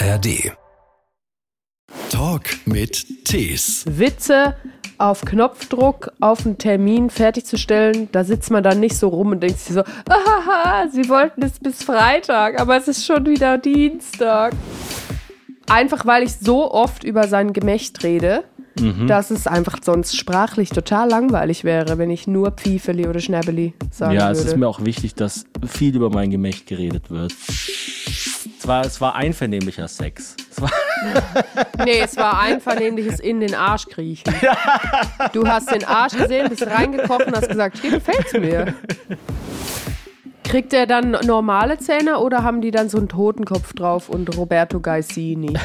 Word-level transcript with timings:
ARD. 0.00 0.52
Talk 2.10 2.44
mit 2.66 3.24
Tees. 3.24 3.84
Witze 3.88 4.54
auf 4.96 5.22
Knopfdruck 5.24 6.12
auf 6.20 6.46
einen 6.46 6.56
Termin 6.56 7.10
fertigzustellen, 7.10 8.08
da 8.12 8.22
sitzt 8.22 8.52
man 8.52 8.62
dann 8.62 8.78
nicht 8.78 8.96
so 8.96 9.08
rum 9.08 9.32
und 9.32 9.40
denkt 9.40 9.58
sich 9.58 9.74
so, 9.74 9.80
ahaha, 9.80 10.88
sie 10.88 11.08
wollten 11.08 11.42
es 11.42 11.58
bis 11.58 11.82
Freitag, 11.82 12.60
aber 12.60 12.76
es 12.76 12.86
ist 12.86 13.06
schon 13.06 13.26
wieder 13.26 13.58
Dienstag. 13.58 14.52
Einfach 15.68 16.06
weil 16.06 16.22
ich 16.22 16.36
so 16.36 16.70
oft 16.70 17.02
über 17.02 17.26
sein 17.26 17.52
Gemächt 17.52 18.04
rede, 18.04 18.44
dass 19.06 19.30
es 19.30 19.46
einfach 19.46 19.78
sonst 19.82 20.16
sprachlich 20.16 20.70
total 20.70 21.08
langweilig 21.08 21.64
wäre, 21.64 21.98
wenn 21.98 22.10
ich 22.10 22.26
nur 22.26 22.50
Pfiefeli 22.52 23.06
oder 23.06 23.20
Schnäbeli 23.20 23.74
sagen 23.90 24.14
Ja, 24.14 24.28
würde. 24.28 24.38
es 24.40 24.44
ist 24.46 24.56
mir 24.56 24.68
auch 24.68 24.84
wichtig, 24.84 25.14
dass 25.14 25.44
viel 25.66 25.94
über 25.96 26.10
mein 26.10 26.30
Gemächt 26.30 26.66
geredet 26.66 27.10
wird. 27.10 27.32
Es 28.60 28.66
war, 28.66 28.84
es 28.84 29.00
war 29.00 29.14
einvernehmlicher 29.14 29.86
Sex. 29.88 30.36
Es 30.50 30.60
war, 30.60 30.70
Nee, 31.84 32.00
es 32.02 32.16
war 32.16 32.40
einvernehmliches 32.40 33.20
in 33.20 33.40
den 33.40 33.54
Arsch 33.54 33.86
kriechen. 33.86 34.32
Du 35.32 35.46
hast 35.46 35.70
den 35.72 35.84
Arsch 35.84 36.16
gesehen, 36.16 36.48
bist 36.48 36.66
reingekocht 36.66 37.26
und 37.26 37.36
hast 37.36 37.48
gesagt, 37.48 37.78
hier 37.80 37.92
gefällt's 37.92 38.32
mir. 38.32 38.74
Kriegt 40.44 40.72
er 40.72 40.86
dann 40.86 41.10
normale 41.26 41.76
Zähne 41.78 42.18
oder 42.18 42.42
haben 42.42 42.60
die 42.62 42.70
dann 42.70 42.88
so 42.88 42.96
einen 42.98 43.08
Totenkopf 43.08 43.74
drauf 43.74 44.08
und 44.08 44.34
Roberto 44.36 44.80
Gaisini? 44.80 45.52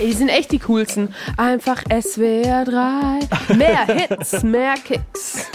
Die 0.00 0.12
sind 0.14 0.28
echt 0.30 0.50
die 0.52 0.58
coolsten. 0.60 1.14
Einfach 1.36 1.82
SWR 1.90 2.64
3. 2.64 3.54
Mehr 3.56 3.84
Hits, 3.86 4.42
mehr 4.42 4.74
Kicks. 4.76 5.46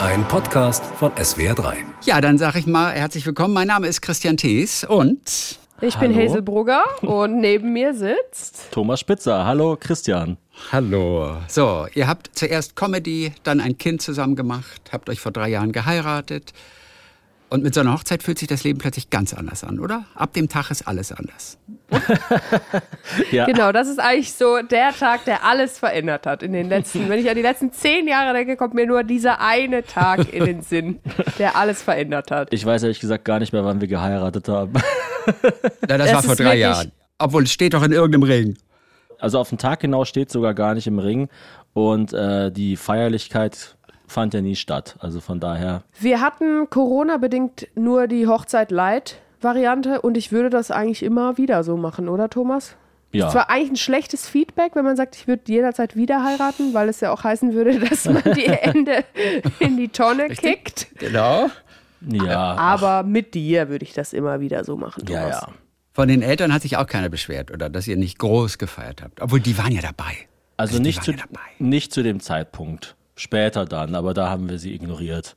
Ein 0.00 0.26
Podcast 0.28 0.84
von 0.98 1.10
SWR3. 1.12 1.74
Ja, 2.04 2.20
dann 2.20 2.36
sage 2.38 2.58
ich 2.58 2.66
mal 2.66 2.92
herzlich 2.92 3.24
willkommen. 3.26 3.54
Mein 3.54 3.68
Name 3.68 3.86
ist 3.86 4.02
Christian 4.02 4.36
Thees 4.36 4.84
und 4.84 5.58
Ich 5.80 5.96
bin 5.96 6.14
Hallo. 6.14 6.28
Hazel 6.28 6.42
Brugger 6.42 6.82
und 7.02 7.40
neben 7.40 7.72
mir 7.72 7.94
sitzt. 7.94 8.70
Thomas 8.72 9.00
Spitzer. 9.00 9.46
Hallo 9.46 9.76
Christian. 9.80 10.36
hallo. 10.70 11.38
So, 11.48 11.86
ihr 11.94 12.06
habt 12.06 12.30
zuerst 12.34 12.76
Comedy, 12.76 13.32
dann 13.42 13.60
ein 13.60 13.78
Kind 13.78 14.02
zusammen 14.02 14.36
gemacht, 14.36 14.82
habt 14.92 15.08
euch 15.08 15.20
vor 15.20 15.32
drei 15.32 15.48
Jahren 15.48 15.72
geheiratet. 15.72 16.52
Und 17.50 17.62
mit 17.62 17.72
so 17.72 17.80
einer 17.80 17.94
Hochzeit 17.94 18.22
fühlt 18.22 18.38
sich 18.38 18.46
das 18.48 18.62
Leben 18.64 18.78
plötzlich 18.78 19.08
ganz 19.08 19.32
anders 19.32 19.64
an, 19.64 19.78
oder? 19.80 20.04
Ab 20.14 20.34
dem 20.34 20.48
Tag 20.50 20.70
ist 20.70 20.86
alles 20.86 21.12
anders. 21.12 21.56
Ja, 23.30 23.46
Genau, 23.46 23.72
das 23.72 23.88
ist 23.88 23.98
eigentlich 23.98 24.32
so 24.34 24.58
der 24.62 24.90
Tag, 24.92 25.24
der 25.24 25.44
alles 25.44 25.78
verändert 25.78 26.26
hat 26.26 26.42
in 26.42 26.52
den 26.52 26.68
letzten. 26.68 27.08
Wenn 27.08 27.18
ich 27.18 27.28
an 27.28 27.36
die 27.36 27.42
letzten 27.42 27.72
zehn 27.72 28.06
Jahre 28.06 28.34
denke, 28.34 28.56
kommt 28.56 28.74
mir 28.74 28.86
nur 28.86 29.02
dieser 29.02 29.40
eine 29.40 29.82
Tag 29.82 30.32
in 30.32 30.44
den 30.44 30.60
Sinn, 30.62 31.00
der 31.38 31.56
alles 31.56 31.82
verändert 31.82 32.30
hat. 32.30 32.52
ich 32.52 32.64
weiß 32.64 32.82
ehrlich 32.82 33.00
gesagt 33.00 33.24
gar 33.24 33.38
nicht 33.38 33.52
mehr, 33.52 33.64
wann 33.64 33.80
wir 33.80 33.88
geheiratet 33.88 34.48
haben. 34.48 34.74
Ja, 35.88 35.96
das, 35.96 36.10
Das 36.10 36.12
war 36.14 36.22
vor 36.22 36.36
drei 36.36 36.44
wirklich- 36.44 36.60
Jahren. 36.60 36.92
Obwohl, 37.18 37.44
es 37.44 37.52
steht 37.52 37.74
doch 37.74 37.82
in 37.82 37.92
irgendeinem 37.92 38.22
Ring. 38.24 38.58
Also 39.18 39.38
auf 39.40 39.48
den 39.48 39.58
Tag 39.58 39.80
genau 39.80 40.04
steht 40.04 40.30
sogar 40.30 40.54
gar 40.54 40.74
nicht 40.74 40.86
im 40.86 40.98
Ring. 40.98 41.28
Und 41.72 42.12
äh, 42.12 42.52
die 42.52 42.76
Feierlichkeit 42.76 43.76
fand 44.08 44.34
ja 44.34 44.40
nie 44.40 44.56
statt. 44.56 44.96
Also 45.00 45.20
von 45.20 45.38
daher, 45.40 45.82
Wir 46.00 46.20
hatten 46.20 46.68
Corona-bedingt 46.70 47.68
nur 47.74 48.06
die 48.08 48.26
Hochzeit-Light-Variante 48.26 50.00
und 50.00 50.16
ich 50.16 50.32
würde 50.32 50.50
das 50.50 50.70
eigentlich 50.70 51.02
immer 51.02 51.38
wieder 51.38 51.62
so 51.64 51.76
machen, 51.76 52.08
oder 52.08 52.28
Thomas? 52.30 52.76
ja. 53.12 53.28
Es 53.28 53.34
war 53.34 53.48
eigentlich 53.50 53.70
ein 53.70 53.76
schlechtes 53.76 54.28
Feedback, 54.28 54.74
wenn 54.74 54.84
man 54.84 54.96
sagt, 54.96 55.16
ich 55.16 55.26
würde 55.26 55.42
jederzeit 55.46 55.96
wieder 55.96 56.24
heiraten, 56.24 56.74
weil 56.74 56.88
es 56.88 57.00
ja 57.00 57.10
auch 57.12 57.24
heißen 57.24 57.54
würde, 57.54 57.78
dass 57.88 58.04
man 58.04 58.22
die 58.34 58.46
Ende 58.46 59.04
in 59.60 59.76
die 59.76 59.88
Tonne 59.88 60.28
kickt. 60.28 60.88
Genau. 60.98 61.48
Ja, 62.00 62.54
Aber 62.54 63.02
mit 63.02 63.34
dir 63.34 63.68
würde 63.68 63.84
ich 63.84 63.92
das 63.92 64.12
immer 64.12 64.40
wieder 64.40 64.62
so 64.64 64.76
machen, 64.76 65.04
Thomas. 65.06 65.22
ja, 65.22 65.28
ja. 65.30 65.48
Von 65.92 66.06
den 66.06 66.22
Eltern 66.22 66.52
hat 66.52 66.62
sich 66.62 66.76
auch 66.76 66.86
keiner 66.86 67.08
beschwert, 67.08 67.50
oder? 67.50 67.68
Dass 67.68 67.88
ihr 67.88 67.96
nicht 67.96 68.20
groß 68.20 68.58
gefeiert 68.58 69.02
habt. 69.02 69.20
Obwohl, 69.20 69.40
die 69.40 69.58
waren 69.58 69.72
ja 69.72 69.82
dabei. 69.82 70.14
Also 70.56 70.76
die 70.76 70.82
nicht 70.84 71.02
zu, 71.02 71.10
ja 71.10 71.16
dabei. 71.16 71.40
nicht 71.58 71.92
zu 71.92 72.02
dem 72.04 72.20
Zeitpunkt. 72.20 72.94
Später 73.18 73.64
dann, 73.64 73.96
aber 73.96 74.14
da 74.14 74.30
haben 74.30 74.48
wir 74.48 74.60
sie 74.60 74.72
ignoriert. 74.72 75.34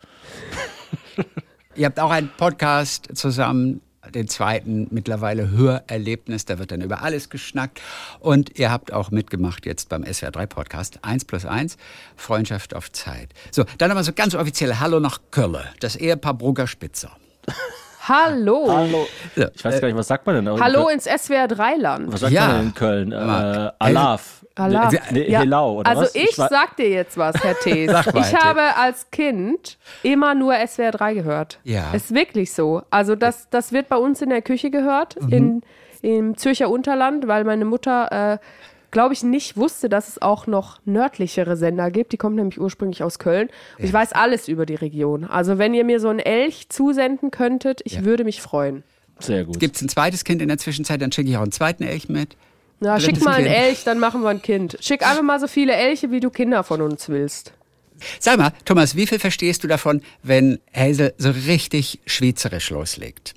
Ihr 1.76 1.88
habt 1.88 2.00
auch 2.00 2.12
einen 2.12 2.30
Podcast 2.38 3.10
zusammen, 3.16 3.82
den 4.14 4.28
zweiten 4.28 4.88
mittlerweile 4.92 5.50
Hörerlebnis, 5.50 6.46
da 6.46 6.60
wird 6.60 6.72
dann 6.72 6.82
über 6.82 7.02
alles 7.02 7.32
geschnackt. 7.32 7.82
Und 8.20 8.60
ihr 8.60 8.70
habt 8.70 8.94
auch 8.94 9.10
mitgemacht 9.10 9.66
jetzt 9.66 9.90
beim 9.90 10.04
SWR3 10.04 10.46
Podcast 10.46 11.00
1 11.04 11.26
plus 11.26 11.46
1, 11.46 11.78
Freundschaft 12.16 12.76
auf 12.76 12.92
Zeit. 12.92 13.30
So, 13.50 13.64
dann 13.80 13.90
aber 13.90 14.04
so 14.04 14.14
ganz 14.14 14.36
offiziell 14.36 14.76
Hallo 14.76 15.00
nach 15.00 15.20
Kölle, 15.32 15.66
das 15.80 15.96
Ehepaar 15.96 16.36
Brugger 16.36 16.68
Spitzer. 16.68 17.12
Hallo. 18.08 18.66
Hallo. 18.68 19.08
Ich 19.36 19.64
weiß 19.64 19.80
gar 19.80 19.88
nicht, 19.88 19.98
was 19.98 20.08
sagt 20.08 20.26
man 20.26 20.36
denn? 20.36 20.48
Oh. 20.48 20.60
Hallo 20.60 20.88
ins 20.90 21.06
SWR 21.06 21.46
3-Land. 21.46 22.12
Was 22.12 22.22
sagt 22.22 22.34
Ja. 22.34 22.48
man 22.48 22.58
denn 22.58 22.66
in 22.68 22.74
Köln? 22.74 23.12
Äh, 23.12 23.26
Mal. 23.26 23.74
Alaf. 23.80 24.46
Allah. 24.56 24.90
Ne, 24.92 25.00
ne, 25.12 25.20
Helau, 25.40 25.80
oder 25.80 25.90
also 25.90 26.02
was? 26.04 26.16
ich, 26.16 26.38
wa- 26.38 26.48
sag 26.50 26.76
dir 26.78 26.90
jetzt 26.90 27.18
was, 27.18 27.36
Herr 27.44 27.58
Thees. 27.64 27.90
Sag 27.92 28.14
mal, 28.14 28.20
ich 28.22 28.34
Herr 28.34 28.44
habe 28.44 28.62
als 28.78 29.10
Kind 29.12 29.78
immer 30.04 30.36
nur 30.36 30.54
SWR 30.68 30.92
3 30.92 31.14
gehört. 31.14 31.60
Ja. 31.64 31.92
Ist 31.94 32.14
wirklich 32.14 32.52
so. 32.54 32.82
Also 32.90 33.16
das, 33.16 33.50
das 33.50 33.72
wird 33.72 33.88
bei 33.88 33.96
uns 33.98 34.22
in 34.22 34.30
der 34.30 34.42
Küche 34.42 34.70
gehört, 34.72 35.22
Mhm. 35.22 35.32
in, 35.32 35.62
im 36.02 36.38
Zürcher 36.38 36.70
Unterland, 36.70 37.28
weil 37.28 37.44
meine 37.46 37.66
Mutter, 37.66 38.34
äh, 38.34 38.38
glaube 38.92 39.14
ich, 39.14 39.24
nicht 39.24 39.58
wusste, 39.58 39.90
dass 39.90 40.08
es 40.08 40.22
auch 40.22 40.48
noch 40.48 40.80
nördlichere 40.86 41.58
Sender 41.58 41.90
gibt. 41.90 42.12
Die 42.12 42.18
kommt 42.18 42.36
nämlich 42.36 42.60
ursprünglich 42.60 43.04
aus 43.04 43.20
Köln. 43.20 43.50
Und 43.78 43.86
Ich 43.86 43.92
weiß 43.92 44.14
alles 44.14 44.48
über 44.48 44.66
die 44.66 44.76
Region. 44.76 45.24
Also 45.24 45.58
wenn 45.58 45.74
ihr 45.74 45.84
mir 45.84 46.00
so 46.00 46.10
einen 46.10 46.20
Elch 46.20 46.70
zusenden 46.70 47.32
könntet, 47.32 47.82
ich 47.86 48.04
würde 48.04 48.24
mich 48.24 48.42
freuen. 48.42 48.84
Sehr 49.20 49.46
gut. 49.46 49.60
Gibt 49.60 49.76
es 49.76 49.82
ein 49.82 49.90
zweites 49.90 50.24
Kind 50.24 50.42
in 50.42 50.48
der 50.48 50.58
Zwischenzeit, 50.58 51.02
dann 51.02 51.12
schicke 51.12 51.30
ich 51.30 51.38
auch 51.38 51.42
einen 51.42 51.52
zweiten 51.52 51.84
Elch 51.84 52.10
mit. 52.10 52.36
Na, 52.80 52.98
Drittes 52.98 53.06
schick 53.06 53.24
mal 53.24 53.36
einen 53.36 53.46
Kind. 53.46 53.58
Elch, 53.58 53.84
dann 53.84 54.00
machen 54.00 54.22
wir 54.22 54.30
ein 54.30 54.42
Kind. 54.42 54.78
Schick 54.82 55.08
einfach 55.08 55.24
mal 55.24 55.40
so 55.40 55.48
viele 55.48 55.74
Elche, 55.74 56.12
wie 56.12 56.20
du 56.20 56.30
Kinder 56.30 56.64
von 56.64 56.82
uns 56.82 57.10
willst. 57.10 57.54
Sag 58.20 58.40
mal, 58.40 58.52
Thomas, 58.66 58.96
wie 58.96 59.06
viel 59.06 59.20
verstehst 59.20 59.64
du 59.64 59.68
davon, 59.68 60.02
wenn 60.24 60.60
Hazel 60.76 61.14
so 61.18 61.30
richtig 61.30 62.00
schweizerisch 62.08 62.72
loslegt? 62.72 63.36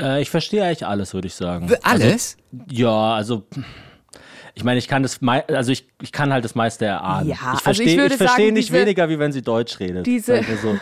Äh, 0.00 0.22
ich 0.22 0.30
verstehe 0.30 0.64
eigentlich 0.64 0.86
alles, 0.86 1.14
würde 1.14 1.28
ich 1.28 1.34
sagen. 1.34 1.70
Alles? 1.82 2.36
Also, 2.50 2.64
ja, 2.70 3.14
also. 3.14 3.44
Ich 4.56 4.62
meine, 4.64 4.78
ich 4.78 4.86
kann 4.86 5.02
das, 5.02 5.20
mei- 5.20 5.44
also 5.48 5.72
ich, 5.72 5.86
ich 6.00 6.12
kann 6.12 6.32
halt 6.32 6.44
das 6.44 6.54
meiste 6.54 6.84
erahnen. 6.84 7.28
Ja, 7.28 7.34
ich 7.34 7.42
also 7.42 7.58
verstehe 7.58 7.86
ich 7.88 7.96
würde 7.96 8.14
ich 8.14 8.18
verstehe 8.18 8.44
sagen, 8.46 8.54
nicht 8.54 8.68
diese- 8.68 8.80
weniger, 8.80 9.08
wie 9.08 9.18
wenn 9.18 9.32
sie 9.32 9.42
Deutsch 9.42 9.80
redet. 9.80 10.06
diese- 10.06 10.42
so. 10.62 10.78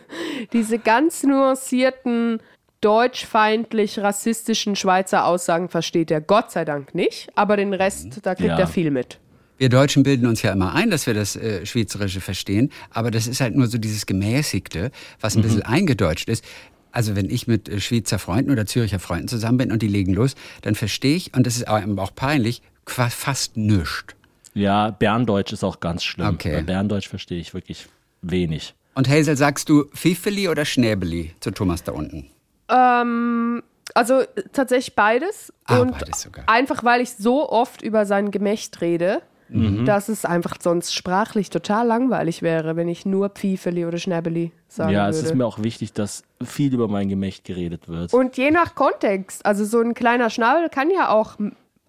diese 0.52 0.78
ganz 0.78 1.22
nuancierten 1.24 2.40
deutschfeindlich 2.80 3.98
rassistischen 3.98 4.76
Schweizer 4.76 5.24
Aussagen 5.26 5.68
versteht 5.68 6.10
er 6.10 6.20
Gott 6.20 6.50
sei 6.52 6.64
Dank 6.64 6.94
nicht, 6.94 7.28
aber 7.34 7.56
den 7.56 7.72
Rest, 7.74 8.20
da 8.22 8.34
kriegt 8.34 8.50
Ja. 8.50 8.58
er 8.58 8.66
viel 8.66 8.90
mit. 8.90 9.18
Wir 9.58 9.70
Deutschen 9.70 10.02
bilden 10.02 10.26
uns 10.26 10.42
ja 10.42 10.52
immer 10.52 10.74
ein, 10.74 10.90
dass 10.90 11.06
wir 11.06 11.14
das 11.14 11.34
äh, 11.34 11.64
Schweizerische 11.64 12.20
verstehen, 12.20 12.70
aber 12.90 13.10
das 13.10 13.26
ist 13.26 13.40
halt 13.40 13.56
nur 13.56 13.66
so 13.68 13.78
dieses 13.78 14.04
Gemäßigte, 14.06 14.90
was 15.20 15.34
ein 15.34 15.42
bisschen 15.42 15.62
eingedeutscht 15.62 16.28
ist. 16.28 16.44
Also 16.92 17.16
wenn 17.16 17.28
ich 17.30 17.46
mit 17.46 17.68
äh, 17.68 17.80
Schweizer 17.80 18.18
Freunden 18.18 18.50
oder 18.50 18.66
Züricher 18.66 18.98
Freunden 18.98 19.28
zusammen 19.28 19.56
bin 19.58 19.72
und 19.72 19.80
die 19.82 19.88
legen 19.88 20.12
los, 20.12 20.34
dann 20.62 20.74
verstehe 20.74 21.16
ich, 21.16 21.34
und 21.34 21.46
das 21.46 21.56
ist 21.56 21.68
auch, 21.68 21.80
auch 21.96 22.14
peinlich, 22.14 22.60
fast 22.90 23.56
nichts. 23.56 24.14
Ja, 24.54 24.90
Berndeutsch 24.90 25.52
ist 25.52 25.64
auch 25.64 25.80
ganz 25.80 26.02
schlimm. 26.02 26.28
Okay. 26.34 26.52
Bei 26.56 26.62
Berndeutsch 26.62 27.08
verstehe 27.08 27.38
ich 27.38 27.52
wirklich 27.52 27.88
wenig. 28.22 28.74
Und 28.94 29.08
Hazel, 29.08 29.36
sagst 29.36 29.68
du 29.68 29.84
Fifeli 29.92 30.48
oder 30.48 30.64
Schnäbeli 30.64 31.34
zu 31.40 31.50
Thomas 31.50 31.82
da 31.84 31.92
unten? 31.92 32.30
Ähm, 32.70 33.62
also 33.94 34.22
tatsächlich 34.52 34.94
beides. 34.94 35.52
Ah, 35.66 35.78
und 35.80 35.92
beides 35.98 36.22
sogar. 36.22 36.48
einfach 36.48 36.82
weil 36.84 37.02
ich 37.02 37.14
so 37.14 37.48
oft 37.50 37.82
über 37.82 38.06
sein 38.06 38.30
Gemächt 38.30 38.80
rede, 38.80 39.20
Mhm. 39.48 39.84
dass 39.84 40.08
es 40.08 40.24
einfach 40.24 40.56
sonst 40.60 40.92
sprachlich 40.92 41.50
total 41.50 41.86
langweilig 41.86 42.42
wäre, 42.42 42.74
wenn 42.74 42.88
ich 42.88 43.06
nur 43.06 43.28
Pfiefeli 43.28 43.84
oder 43.86 43.96
Schnäbeli 43.98 44.50
sagen 44.66 44.90
ja, 44.92 45.04
würde. 45.06 45.18
es 45.18 45.22
ist 45.22 45.34
mir 45.36 45.46
auch 45.46 45.62
wichtig, 45.62 45.92
dass 45.92 46.24
viel 46.44 46.74
über 46.74 46.88
mein 46.88 47.08
Gemächt 47.08 47.44
geredet 47.44 47.88
wird. 47.88 48.12
Und 48.12 48.36
je 48.36 48.50
nach 48.50 48.74
Kontext, 48.74 49.46
also 49.46 49.64
so 49.64 49.80
ein 49.80 49.94
kleiner 49.94 50.30
Schnabel 50.30 50.68
kann 50.68 50.90
ja 50.90 51.10
auch 51.10 51.36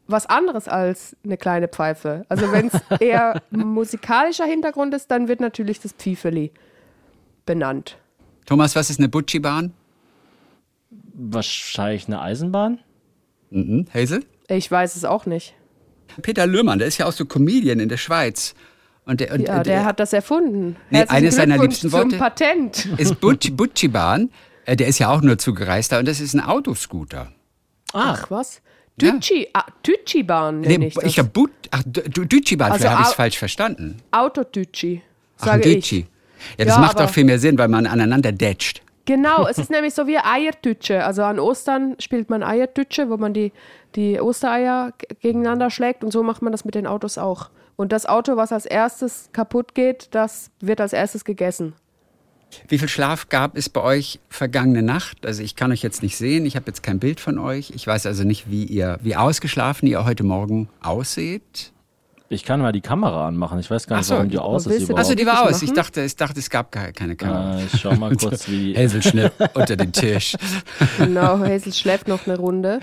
was 0.07 0.25
anderes 0.25 0.67
als 0.67 1.15
eine 1.23 1.37
kleine 1.37 1.67
Pfeife. 1.67 2.25
Also 2.29 2.51
wenn 2.51 2.67
es 2.67 2.79
eher 3.01 3.41
musikalischer 3.51 4.45
Hintergrund 4.45 4.93
ist, 4.93 5.11
dann 5.11 5.27
wird 5.27 5.39
natürlich 5.39 5.79
das 5.79 5.93
Pfiefeli 5.93 6.51
benannt. 7.45 7.97
Thomas, 8.45 8.75
was 8.75 8.89
ist 8.89 8.99
eine 8.99 9.09
Butchi-Bahn? 9.09 9.73
Wahrscheinlich 11.13 12.07
eine 12.07 12.21
Eisenbahn? 12.21 12.79
Mhm. 13.49 13.85
Hazel? 13.93 14.23
Ich 14.47 14.69
weiß 14.69 14.95
es 14.95 15.03
auch 15.05 15.25
nicht. 15.25 15.53
Peter 16.21 16.47
Löhmann, 16.47 16.79
der 16.79 16.87
ist 16.87 16.97
ja 16.97 17.05
auch 17.05 17.11
so 17.11 17.25
Comedian 17.25 17.79
in 17.79 17.89
der 17.89 17.97
Schweiz. 17.97 18.55
Und 19.05 19.19
der, 19.21 19.33
und, 19.33 19.41
Ja, 19.41 19.63
der 19.63 19.85
hat 19.85 19.99
das 19.99 20.13
erfunden. 20.13 20.75
Nee, 20.89 21.03
eines 21.07 21.35
seiner 21.35 21.57
liebsten 21.57 21.89
zum 21.89 21.99
Worte- 21.99 22.17
Patent. 22.17 22.85
ist 22.97 23.19
Butch, 23.19 23.51
Butchibahn. 23.53 24.31
Äh, 24.65 24.75
Der 24.75 24.87
ist 24.87 24.99
ja 24.99 25.09
auch 25.09 25.21
nur 25.21 25.37
zugereister 25.37 25.99
und 25.99 26.07
das 26.07 26.19
ist 26.19 26.33
ein 26.33 26.41
Autoscooter. 26.41 27.31
Ach, 27.93 28.29
was? 28.29 28.61
Ja. 28.99 29.11
Tütschi, 29.11 29.47
ah, 29.53 29.65
Tütschi-Bahn 29.83 30.61
nenne 30.61 30.77
Nee, 30.79 30.87
ich 30.87 30.93
das. 30.95 31.03
ich 31.03 31.19
habe 31.19 31.29
But, 31.29 31.51
ach, 31.71 31.83
D- 31.85 32.01
D- 32.01 32.25
Dütschibahn, 32.25 32.71
Also 32.71 32.81
vielleicht 32.81 32.93
habe 32.95 33.03
ich 33.03 33.09
es 33.09 33.13
falsch 33.15 33.37
verstanden. 33.37 33.97
Autotütschi, 34.11 35.01
Ach, 35.39 35.45
sage 35.45 35.61
Dütschi. 35.63 35.99
ich. 35.99 36.57
Ja, 36.59 36.65
das 36.65 36.75
Ja, 36.75 36.81
macht 36.81 36.99
auch 37.01 37.09
viel 37.09 37.23
mehr 37.23 37.37
Sinn, 37.39 37.57
weil 37.57 37.67
man 37.67 37.85
aneinander 37.85 38.31
detscht. 38.31 38.81
Genau, 39.05 39.47
es 39.47 39.57
ist 39.59 39.69
nämlich 39.69 39.93
so 39.93 40.07
wie 40.07 40.17
Eiertütsche. 40.17 41.05
Also 41.05 41.23
an 41.23 41.39
Ostern 41.39 41.95
spielt 41.99 42.29
man 42.29 42.41
Eiertütsche, 42.43 43.09
wo 43.09 43.17
man 43.17 43.33
die, 43.33 43.51
die 43.95 44.19
Ostereier 44.19 44.93
gegeneinander 45.21 45.69
schlägt 45.69 46.03
und 46.03 46.11
so 46.11 46.23
macht 46.23 46.41
man 46.41 46.51
das 46.51 46.65
mit 46.65 46.73
den 46.75 46.87
Autos 46.87 47.17
auch. 47.17 47.49
Und 47.75 47.91
das 47.91 48.07
Auto, 48.07 48.35
was 48.35 48.51
als 48.51 48.65
erstes 48.65 49.29
kaputt 49.31 49.75
geht, 49.75 50.09
das 50.11 50.49
wird 50.59 50.81
als 50.81 50.93
erstes 50.93 51.23
gegessen. 51.23 51.73
Wie 52.67 52.77
viel 52.77 52.87
Schlaf 52.89 53.29
gab 53.29 53.57
es 53.57 53.69
bei 53.69 53.81
euch 53.81 54.19
vergangene 54.29 54.81
Nacht? 54.81 55.25
Also 55.25 55.43
ich 55.43 55.55
kann 55.55 55.71
euch 55.71 55.81
jetzt 55.83 56.01
nicht 56.03 56.17
sehen, 56.17 56.45
ich 56.45 56.55
habe 56.55 56.65
jetzt 56.67 56.83
kein 56.83 56.99
Bild 56.99 57.19
von 57.19 57.37
euch. 57.39 57.71
Ich 57.75 57.85
weiß 57.85 58.05
also 58.05 58.23
nicht, 58.23 58.49
wie 58.49 58.63
ihr, 58.63 58.97
wie 59.01 59.15
ausgeschlafen 59.15 59.87
ihr 59.87 60.03
heute 60.05 60.23
Morgen 60.23 60.69
ausseht. 60.81 61.71
Ich 62.29 62.43
kann 62.43 62.59
mal 62.59 62.73
die 62.73 62.81
Kamera 62.81 63.25
anmachen. 63.25 63.57
Ich 63.59 63.71
weiß 63.71 63.87
gar 63.87 63.97
nicht, 63.97 64.05
so, 64.07 64.15
warum 64.15 64.29
die 64.29 64.37
aus 64.37 64.65
ist 64.65 64.81
überhaupt. 64.81 64.99
Also 64.99 65.15
die 65.15 65.25
war 65.25 65.43
aus. 65.47 65.61
Ich 65.61 65.71
dachte, 65.71 66.01
ich 66.03 66.13
dachte, 66.17 66.39
es 66.39 66.49
gab 66.49 66.73
gar 66.73 66.91
keine 66.91 67.15
Kamera. 67.15 67.57
Äh, 67.59 67.65
ich 67.73 67.79
schau 67.79 67.95
mal 67.95 68.13
kurz, 68.17 68.49
wie. 68.49 68.73
Häselschnitt 68.75 69.31
unter 69.53 69.77
den 69.77 69.93
Tisch. 69.93 70.35
Genau, 70.97 71.39
Hazel 71.39 71.71
schläft 71.71 72.09
noch 72.09 72.27
eine 72.27 72.37
Runde. 72.37 72.81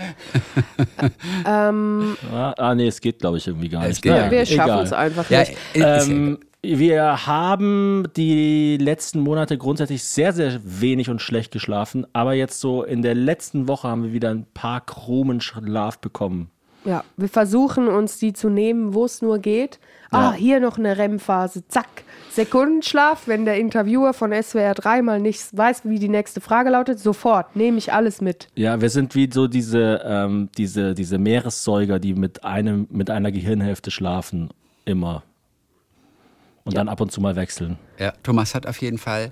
ähm, 1.45 2.17
Ah, 2.33 2.53
ah, 2.57 2.73
nee, 2.75 2.87
es 2.87 2.99
geht, 2.99 3.19
glaube 3.19 3.37
ich, 3.37 3.45
irgendwie 3.45 3.69
gar 3.69 3.83
Es 3.83 4.01
nicht. 4.03 4.05
ja. 4.05 4.31
wir 4.31 4.45
schaffen 4.47 4.83
es 4.83 4.93
einfach 4.93 5.29
Ja, 5.29 5.41
nicht. 5.41 5.53
Ähm, 5.75 6.39
wir 6.79 7.27
haben 7.27 8.07
die 8.15 8.77
letzten 8.77 9.19
Monate 9.19 9.57
grundsätzlich 9.57 10.03
sehr, 10.03 10.33
sehr 10.33 10.59
wenig 10.63 11.09
und 11.09 11.21
schlecht 11.21 11.51
geschlafen, 11.51 12.05
aber 12.13 12.33
jetzt 12.33 12.59
so 12.59 12.83
in 12.83 13.01
der 13.01 13.15
letzten 13.15 13.67
Woche 13.67 13.87
haben 13.87 14.03
wir 14.03 14.13
wieder 14.13 14.29
ein 14.29 14.45
paar 14.53 14.81
krumen 14.81 15.41
Schlaf 15.41 15.99
bekommen. 15.99 16.49
Ja, 16.85 17.03
wir 17.17 17.29
versuchen 17.29 17.87
uns 17.87 18.19
die 18.19 18.33
zu 18.33 18.49
nehmen, 18.49 18.93
wo 18.93 19.05
es 19.05 19.21
nur 19.21 19.39
geht. 19.39 19.79
Ah, 20.11 20.33
hier 20.33 20.59
noch 20.59 20.77
eine 20.77 20.97
REM-Phase, 20.97 21.67
zack. 21.67 21.87
Sekundenschlaf, 22.29 23.27
wenn 23.27 23.43
der 23.43 23.57
Interviewer 23.57 24.13
von 24.13 24.31
SWR 24.31 24.75
3 24.75 25.01
mal 25.01 25.19
nicht 25.19 25.57
weiß, 25.57 25.81
wie 25.85 25.99
die 25.99 26.09
nächste 26.09 26.41
Frage 26.41 26.69
lautet, 26.69 26.99
sofort 26.99 27.55
nehme 27.55 27.79
ich 27.79 27.91
alles 27.91 28.21
mit. 28.21 28.47
Ja, 28.55 28.79
wir 28.79 28.89
sind 28.89 29.15
wie 29.15 29.29
so 29.31 29.47
diese, 29.47 30.01
ähm, 30.05 30.49
diese, 30.57 30.93
diese 30.93 31.17
Meeressäuger, 31.17 31.99
die 31.99 32.13
mit 32.13 32.43
einem, 32.43 32.87
mit 32.91 33.09
einer 33.09 33.31
Gehirnhälfte 33.31 33.89
schlafen, 33.89 34.49
immer. 34.85 35.23
Und 36.65 36.75
dann 36.75 36.89
ab 36.89 36.99
und 36.99 37.11
zu 37.11 37.21
mal 37.21 37.35
wechseln. 37.35 37.77
Ja, 37.99 38.11
Thomas 38.23 38.55
hat 38.55 38.65
auf 38.65 38.81
jeden 38.81 38.97
Fall, 38.97 39.31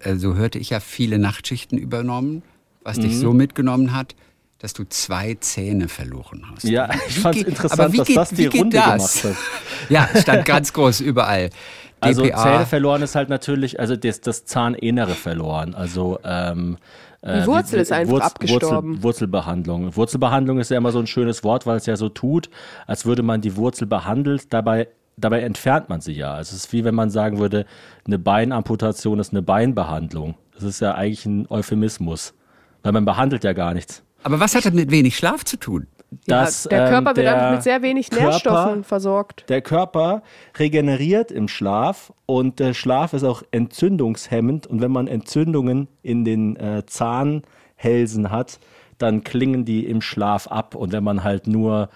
äh, 0.00 0.16
so 0.16 0.34
hörte 0.34 0.58
ich 0.58 0.70
ja, 0.70 0.80
viele 0.80 1.18
Nachtschichten 1.18 1.78
übernommen, 1.78 2.42
was 2.82 2.98
dich 2.98 3.12
Mhm. 3.14 3.20
so 3.20 3.32
mitgenommen 3.32 3.94
hat, 3.94 4.16
dass 4.58 4.72
du 4.72 4.84
zwei 4.88 5.34
Zähne 5.38 5.86
verloren 5.88 6.44
hast. 6.52 6.64
Ja, 6.64 6.90
ich 7.08 7.16
Wie 7.16 7.20
fand's 7.20 7.38
geht- 7.38 7.48
interessant, 7.48 7.80
aber 7.80 7.92
wie 7.92 7.98
dass 7.98 8.06
geht- 8.08 8.16
das 8.16 8.28
die 8.30 8.36
wie 8.38 8.48
geht 8.48 8.60
Runde 8.62 8.76
das? 8.76 9.22
gemacht 9.22 9.38
Ja, 9.90 10.08
stand 10.20 10.44
ganz 10.44 10.72
groß 10.72 11.00
überall. 11.00 11.50
Also 12.02 12.22
DPA. 12.22 12.42
Zähne 12.42 12.64
verloren 12.66 13.02
ist 13.02 13.14
halt 13.14 13.28
natürlich, 13.28 13.78
also 13.78 13.94
das, 13.94 14.22
das 14.22 14.46
Zahninnere 14.46 15.14
verloren. 15.14 15.74
Also 15.74 16.18
ähm, 16.24 16.78
äh, 17.20 17.42
Die 17.42 17.46
Wurzel 17.46 17.78
ist 17.78 17.92
einfach 17.92 18.20
abgestorben. 18.22 18.92
Wurzel, 18.94 19.02
Wurzelbehandlung. 19.02 19.94
Wurzelbehandlung 19.94 20.60
ist 20.60 20.70
ja 20.70 20.78
immer 20.78 20.92
so 20.92 20.98
ein 20.98 21.06
schönes 21.06 21.44
Wort, 21.44 21.66
weil 21.66 21.76
es 21.76 21.84
ja 21.84 21.96
so 21.96 22.08
tut, 22.08 22.48
als 22.86 23.04
würde 23.04 23.22
man 23.22 23.42
die 23.42 23.54
Wurzel 23.54 23.86
behandelt. 23.86 24.50
Dabei, 24.50 24.88
dabei 25.20 25.40
entfernt 25.42 25.88
man 25.88 26.00
sie 26.00 26.12
ja. 26.12 26.34
Also 26.34 26.54
es 26.54 26.64
ist 26.64 26.72
wie 26.72 26.84
wenn 26.84 26.94
man 26.94 27.10
sagen 27.10 27.38
würde, 27.38 27.66
eine 28.06 28.18
Beinamputation 28.18 29.18
ist 29.18 29.32
eine 29.32 29.42
Beinbehandlung. 29.42 30.34
Das 30.54 30.64
ist 30.64 30.80
ja 30.80 30.94
eigentlich 30.94 31.26
ein 31.26 31.46
Euphemismus, 31.50 32.34
weil 32.82 32.92
man 32.92 33.04
behandelt 33.04 33.44
ja 33.44 33.52
gar 33.52 33.74
nichts. 33.74 34.02
Aber 34.22 34.40
was 34.40 34.54
hat 34.54 34.64
das 34.64 34.72
mit 34.72 34.90
wenig 34.90 35.16
Schlaf 35.16 35.44
zu 35.44 35.56
tun? 35.56 35.86
Das, 36.26 36.64
ja, 36.64 36.70
der 36.70 36.84
ähm, 36.86 36.90
Körper 36.90 37.16
wird 37.16 37.26
der 37.26 37.34
einfach 37.34 37.52
mit 37.52 37.62
sehr 37.62 37.82
wenig 37.82 38.10
Körper- 38.10 38.24
Nährstoffen 38.24 38.84
versorgt. 38.84 39.44
Der 39.48 39.62
Körper 39.62 40.22
regeneriert 40.58 41.30
im 41.30 41.46
Schlaf 41.46 42.12
und 42.26 42.58
der 42.58 42.74
Schlaf 42.74 43.12
ist 43.12 43.22
auch 43.22 43.42
entzündungshemmend. 43.52 44.66
Und 44.66 44.80
wenn 44.80 44.90
man 44.90 45.06
Entzündungen 45.06 45.88
in 46.02 46.24
den 46.24 46.56
äh, 46.56 46.84
Zahnhälsen 46.84 48.30
hat, 48.30 48.58
dann 48.98 49.22
klingen 49.22 49.64
die 49.64 49.86
im 49.86 50.02
Schlaf 50.02 50.48
ab. 50.48 50.74
Und 50.74 50.92
wenn 50.92 51.04
man 51.04 51.22
halt 51.22 51.46
nur 51.46 51.90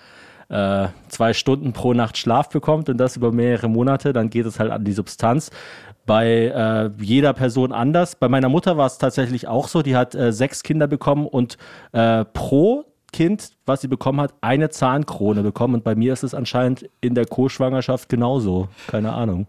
äh, 0.54 0.88
zwei 1.08 1.32
Stunden 1.32 1.72
pro 1.72 1.94
Nacht 1.94 2.16
Schlaf 2.16 2.48
bekommt 2.48 2.88
und 2.88 2.96
das 2.98 3.16
über 3.16 3.32
mehrere 3.32 3.68
Monate, 3.68 4.12
dann 4.12 4.30
geht 4.30 4.46
es 4.46 4.60
halt 4.60 4.70
an 4.70 4.84
die 4.84 4.92
Substanz. 4.92 5.50
Bei 6.06 6.26
äh, 6.28 6.90
jeder 7.02 7.32
Person 7.32 7.72
anders. 7.72 8.14
Bei 8.14 8.28
meiner 8.28 8.48
Mutter 8.48 8.76
war 8.76 8.86
es 8.86 8.98
tatsächlich 8.98 9.48
auch 9.48 9.68
so. 9.68 9.82
Die 9.82 9.96
hat 9.96 10.14
äh, 10.14 10.32
sechs 10.32 10.62
Kinder 10.62 10.86
bekommen 10.86 11.26
und 11.26 11.56
äh, 11.92 12.24
pro 12.26 12.84
Kind, 13.12 13.50
was 13.66 13.80
sie 13.80 13.88
bekommen 13.88 14.20
hat, 14.20 14.34
eine 14.42 14.70
Zahnkrone 14.70 15.42
bekommen. 15.42 15.74
Und 15.74 15.84
bei 15.84 15.94
mir 15.94 16.12
ist 16.12 16.22
es 16.22 16.34
anscheinend 16.34 16.88
in 17.00 17.14
der 17.14 17.26
Co-Schwangerschaft 17.26 18.08
genauso. 18.08 18.68
Keine 18.86 19.12
Ahnung. 19.12 19.46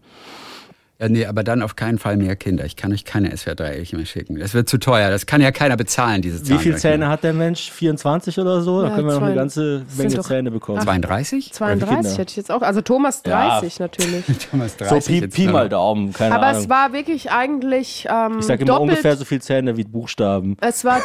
Ja, 0.98 1.10
nee, 1.10 1.26
aber 1.26 1.44
dann 1.44 1.62
auf 1.62 1.76
keinen 1.76 1.98
Fall 2.00 2.16
mehr 2.16 2.38
Kinder. 2.38 2.64
Ich 2.64 2.78
kann 2.78 2.94
euch 2.94 3.04
keine 3.04 3.34
SWR3 3.36 3.96
mehr 3.98 4.06
schicken. 4.06 4.40
Das 4.40 4.54
wird 4.54 4.70
zu 4.70 4.78
teuer. 4.78 5.10
Das 5.10 5.26
kann 5.26 5.42
ja 5.42 5.52
keiner 5.52 5.76
bezahlen, 5.76 6.22
diese 6.22 6.48
Wie 6.48 6.58
viele. 6.58 6.78
Zähne 6.78 7.10
hat 7.10 7.24
der 7.26 7.34
Mensch? 7.34 7.70
24 7.70 8.40
oder 8.40 8.62
so? 8.62 8.82
Da 8.82 8.88
Ja, 8.88 8.96
können 8.96 9.08
wir 9.10 9.16
noch 9.16 9.22
eine 9.24 9.36
ganze 9.36 9.86
Menge 9.98 10.22
Zähne 10.22 10.52
bekommen. 10.52 10.80
32? 10.82 11.52
32 11.52 11.96
Kinder? 11.98 12.10
hätte 12.18 12.30
ich 12.32 12.38
jetzt 12.38 12.50
auch. 12.50 12.62
Also 12.62 12.80
Thomas 12.80 13.22
Ja. 13.28 13.60
30 13.60 13.80
natürlich. 13.80 14.24
Thomas 14.52 14.78
So 14.88 15.00
Pi, 15.02 15.28
Pi 15.28 15.48
mal 15.48 15.68
Daumen, 15.68 16.14
keine 16.14 16.34
Aber 16.36 16.46
Ahnung. 16.48 16.62
es 16.62 16.70
war 16.70 16.94
wirklich 16.94 17.30
eigentlich 17.30 18.08
ähm, 18.10 18.38
ich 18.40 18.46
sage 18.46 18.64
immer 18.64 18.80
ungefähr 18.80 19.18
so 19.18 19.26
viel 19.26 19.42
Zähne 19.42 19.76
wie 19.76 19.84
Buchstaben. 19.84 20.56
Es 20.62 20.86
war, 20.86 21.02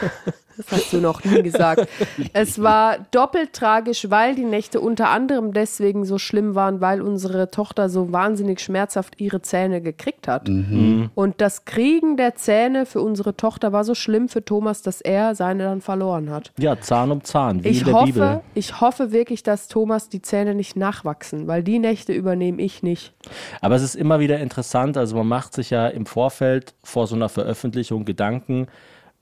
das 0.56 0.66
hast 0.70 0.92
du 0.92 0.98
noch 0.98 1.24
nie 1.24 1.42
gesagt. 1.42 1.88
Es 2.32 2.60
war 2.62 2.98
doppelt 3.10 3.52
tragisch, 3.52 4.06
weil 4.10 4.34
die 4.34 4.44
Nächte 4.44 4.80
unter 4.80 5.10
anderem 5.10 5.52
deswegen 5.52 6.04
so 6.04 6.18
schlimm 6.18 6.54
waren, 6.54 6.80
weil 6.80 7.00
unsere 7.00 7.50
Tochter 7.50 7.88
so 7.88 8.12
wahnsinnig 8.12 8.60
schmerzhaft 8.60 9.20
ihre 9.20 9.42
Zähne 9.42 9.80
gekriegt 9.80 10.28
hat. 10.28 10.48
Mhm. 10.48 11.10
Und 11.14 11.40
das 11.40 11.64
Kriegen 11.64 12.16
der 12.16 12.34
Zähne 12.34 12.86
für 12.86 13.00
unsere 13.00 13.36
Tochter 13.36 13.72
war 13.72 13.84
so 13.84 13.94
schlimm 13.94 14.28
für 14.28 14.44
Thomas, 14.44 14.82
dass 14.82 15.00
er 15.00 15.34
seine 15.34 15.64
dann 15.64 15.80
verloren 15.80 16.30
hat. 16.30 16.52
Ja, 16.58 16.80
Zahn 16.80 17.10
um 17.10 17.24
Zahn, 17.24 17.64
wie 17.64 17.68
Ich 17.68 17.80
in 17.80 17.86
der 17.86 17.94
hoffe, 17.94 18.06
Bibel. 18.06 18.40
ich 18.54 18.80
hoffe 18.80 19.12
wirklich, 19.12 19.42
dass 19.42 19.68
Thomas 19.68 20.08
die 20.08 20.22
Zähne 20.22 20.54
nicht 20.54 20.76
nachwachsen, 20.76 21.46
weil 21.46 21.62
die 21.62 21.78
Nächte 21.78 22.12
übernehme 22.12 22.62
ich 22.62 22.82
nicht. 22.82 23.12
Aber 23.60 23.74
es 23.74 23.82
ist 23.82 23.94
immer 23.94 24.20
wieder 24.20 24.38
interessant, 24.38 24.96
also 24.96 25.16
man 25.16 25.28
macht 25.28 25.54
sich 25.54 25.70
ja 25.70 25.88
im 25.88 26.06
Vorfeld 26.06 26.74
vor 26.82 27.06
so 27.06 27.14
einer 27.14 27.28
Veröffentlichung 27.28 28.04
Gedanken, 28.04 28.68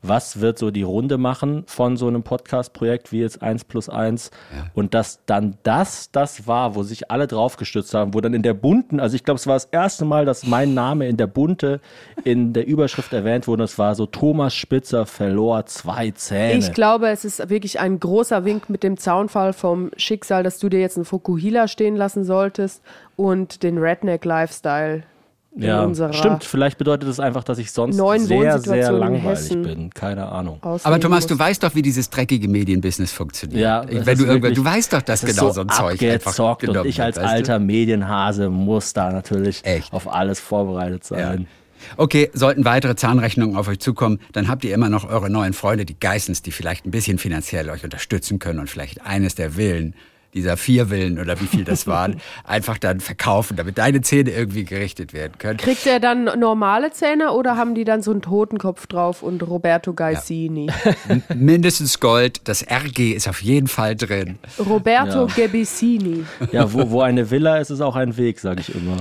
was 0.07 0.41
wird 0.41 0.59
so 0.59 0.71
die 0.71 0.83
Runde 0.83 1.19
machen 1.19 1.65
von 1.67 1.97
so 1.97 2.07
einem 2.07 2.23
Podcast-Projekt 2.23 3.13
wie 3.13 3.21
jetzt 3.21 3.43
1 3.43 3.65
plus 3.65 3.89
1 3.89 4.31
und 4.75 4.95
dass 4.95 5.21
dann 5.27 5.57
das 5.63 6.11
das 6.11 6.47
war, 6.47 6.75
wo 6.75 6.83
sich 6.83 7.11
alle 7.11 7.27
drauf 7.27 7.57
gestützt 7.57 7.95
haben, 7.95 8.15
wo 8.15 8.21
dann 8.21 8.35
in 8.35 8.43
der 8.43 8.55
bunten, 8.55 9.01
also 9.01 9.17
ich 9.17 9.25
glaube, 9.25 9.37
es 9.37 9.47
war 9.47 9.55
das 9.55 9.67
erste 9.67 10.05
Mal, 10.05 10.25
dass 10.25 10.47
mein 10.47 10.75
Name 10.75 11.09
in 11.09 11.17
der 11.17 11.27
bunte 11.27 11.81
in 12.25 12.53
der 12.53 12.67
Überschrift 12.67 13.13
erwähnt 13.13 13.47
wurde, 13.47 13.65
es 13.65 13.79
war 13.79 13.95
so 13.95 14.07
Thomas 14.07 14.55
Spitzer 14.55 15.07
verlor 15.07 15.67
zwei 15.67 16.11
Zähne. 16.11 16.59
Ich 16.59 16.73
glaube, 16.73 17.09
es 17.09 17.25
ist 17.25 17.49
wirklich 17.49 17.81
ein 17.81 17.99
großer 17.99 18.45
Wink 18.45 18.69
mit 18.69 18.83
dem 18.83 18.97
Zaunfall 18.97 19.53
vom 19.53 19.91
Schicksal, 19.97 20.43
dass 20.43 20.59
du 20.59 20.69
dir 20.69 20.81
jetzt 20.81 20.97
einen 20.97 21.05
Fukuhila 21.05 21.69
stehen 21.69 21.97
lassen 21.97 22.25
solltest 22.25 22.83
und 23.17 23.63
den 23.63 23.79
Redneck-Lifestyle 23.79 24.97
in 24.97 25.14
ja, 25.57 25.83
unserer 25.85 26.13
stimmt, 26.13 26.45
vielleicht 26.45 26.79
bedeutet 26.79 27.09
es 27.09 27.21
einfach, 27.21 27.45
dass 27.45 27.59
ich 27.59 27.71
sonst 27.71 27.97
sehr, 27.97 28.59
sehr 28.59 28.93
langweilig 28.93 29.49
bin, 29.51 29.91
keine 29.91 30.27
Ahnung. 30.27 30.59
Aber 30.63 30.99
Thomas, 31.01 31.27
du 31.27 31.39
weißt 31.39 31.63
doch, 31.63 31.75
wie 31.75 31.83
dieses 31.83 32.11
dreckige 32.11 32.49
Medienbusiness 32.49 33.13
funktioniert. 33.13 33.61
Ja, 33.61 33.85
das 33.85 34.07
Wenn 34.07 34.19
du, 34.19 34.25
irgendwann, 34.25 34.43
wirklich- 34.43 34.55
du 34.59 34.65
weißt 34.65 34.93
doch, 34.93 35.03
dass 35.03 35.21
Das 35.21 35.31
genau 35.31 35.49
so 35.49 35.53
so 35.55 35.61
ein 35.63 35.69
Zeug 35.69 36.03
einfach 36.03 36.31
abgezockt 36.31 36.63
und 36.65 36.69
genommen 36.71 36.89
ich 36.89 37.01
als 37.03 37.19
alter 37.19 37.59
Medienhase 37.59 38.51
muss 38.51 38.93
da 38.93 39.13
natürlich 39.13 39.65
Echt? 39.65 39.93
auf 39.93 40.13
alles 40.13 40.41
vorbereitet 40.41 41.09
du? 41.09 41.15
Ja. 41.15 41.29
sein. 41.29 41.47
Okay, 41.97 42.31
sollten 42.33 42.65
weitere 42.65 42.97
Zahnrechnungen 42.97 43.57
auf 43.57 43.69
euch 43.69 43.79
zukommen, 43.79 44.19
dann 44.33 44.49
habt 44.49 44.65
ihr 44.65 44.75
immer 44.75 44.89
noch 44.89 45.09
eure 45.09 45.29
neuen 45.31 45.53
Freunde, 45.53 45.85
die 45.85 45.99
Geissens, 45.99 46.41
die 46.43 46.51
vielleicht 46.51 46.87
ein 46.87 46.91
bisschen 46.91 47.19
finanziell 47.19 47.69
euch 47.69 47.85
unterstützen 47.85 48.39
können 48.39 48.59
und 48.59 48.71
vielleicht 48.71 49.05
eines 49.05 49.35
der 49.35 49.53
Villen, 49.53 49.95
dieser 50.35 50.57
vier 50.57 50.87
Villen 50.89 51.19
oder 51.19 51.41
wie 51.41 51.47
viel 51.47 51.65
das 51.65 51.87
waren, 51.89 52.21
einfach 52.45 52.79
dann 52.79 53.01
verkaufen, 53.01 53.57
damit 53.57 53.79
deine 53.79 54.01
Zähne 54.03 54.31
irgendwie 54.31 54.65
gerichtet 54.65 55.13
werden 55.13 55.39
können. 55.39 55.59
Kriegt 55.59 55.87
er 55.87 56.01
dann 56.01 56.25
normale 56.39 56.91
Zähne 56.93 57.33
oder 57.33 57.57
haben 57.57 57.75
die 57.75 57.85
dann 57.85 58.03
so 58.03 58.11
einen 58.11 58.23
Totenkopf 58.23 58.87
drauf 58.87 59.23
und 59.23 59.43
Roberto 59.43 59.93
Gaisini? 59.95 60.71
Mindestens 61.35 62.01
Gold, 62.01 62.43
das 62.49 62.63
RG 62.69 63.13
ist 63.13 63.29
auf 63.29 63.43
jeden 63.43 63.69
Fall 63.69 63.97
drin. 63.97 64.39
Roberto 64.59 65.27
Ja. 65.29 65.35
Gebissini. 65.35 66.25
Ja, 66.53 66.73
wo, 66.73 66.91
wo 66.91 67.01
eine 67.01 67.31
Villa 67.31 67.59
ist, 67.59 67.71
ist 67.71 67.81
auch 67.81 67.97
ein 67.97 68.17
Weg, 68.17 68.41
sage 68.41 68.61
ich 68.61 68.75
immer. 68.75 68.99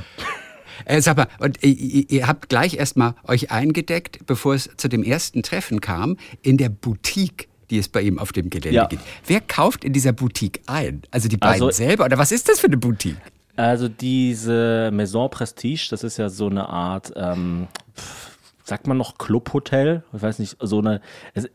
Äh, 0.86 1.02
sag 1.02 1.18
mal, 1.18 1.28
und 1.40 1.64
ihr, 1.64 1.72
ihr, 1.72 2.10
ihr 2.10 2.28
habt 2.28 2.50
gleich 2.50 2.76
erstmal 2.76 3.16
euch 3.28 3.52
eingedeckt, 3.52 4.26
bevor 4.26 4.56
es 4.56 4.70
zu 4.76 4.88
dem 4.90 5.04
ersten 5.04 5.44
Treffen 5.44 5.82
kam, 5.82 6.18
in 6.42 6.58
der 6.58 6.70
Boutique, 6.70 7.48
die 7.70 7.78
es 7.78 7.88
bei 7.90 8.02
ihm 8.02 8.20
auf 8.20 8.32
dem 8.32 8.50
Gelände 8.50 8.76
Ja. 8.76 8.86
gibt. 8.88 9.04
Wer 9.28 9.42
kauft 9.42 9.84
in 9.84 9.94
dieser 9.94 10.12
Boutique 10.14 10.62
ein? 10.68 11.02
Also 11.12 11.28
die 11.30 11.38
beiden 11.38 11.64
Also- 11.64 11.72
selber? 11.72 12.06
Oder 12.06 12.18
was 12.18 12.32
ist 12.32 12.50
das 12.50 12.60
für 12.60 12.68
eine 12.68 12.78
Boutique? 12.78 13.18
Also 13.56 13.88
diese 13.88 14.90
Maison 14.92 15.30
Prestige, 15.30 15.88
das 15.92 16.04
ist 16.04 16.18
ja 16.18 16.30
so 16.30 16.48
eine 16.48 16.68
Art, 16.68 17.14
ähm, 17.16 17.68
pf, 17.96 18.33
sagt 18.74 18.88
man 18.88 18.98
noch 18.98 19.20
Clubhotel? 19.20 20.02
Ich 20.14 20.24
weiß 20.24 20.40
nicht, 20.40 20.58
so 20.60 20.80
eine. 20.80 21.00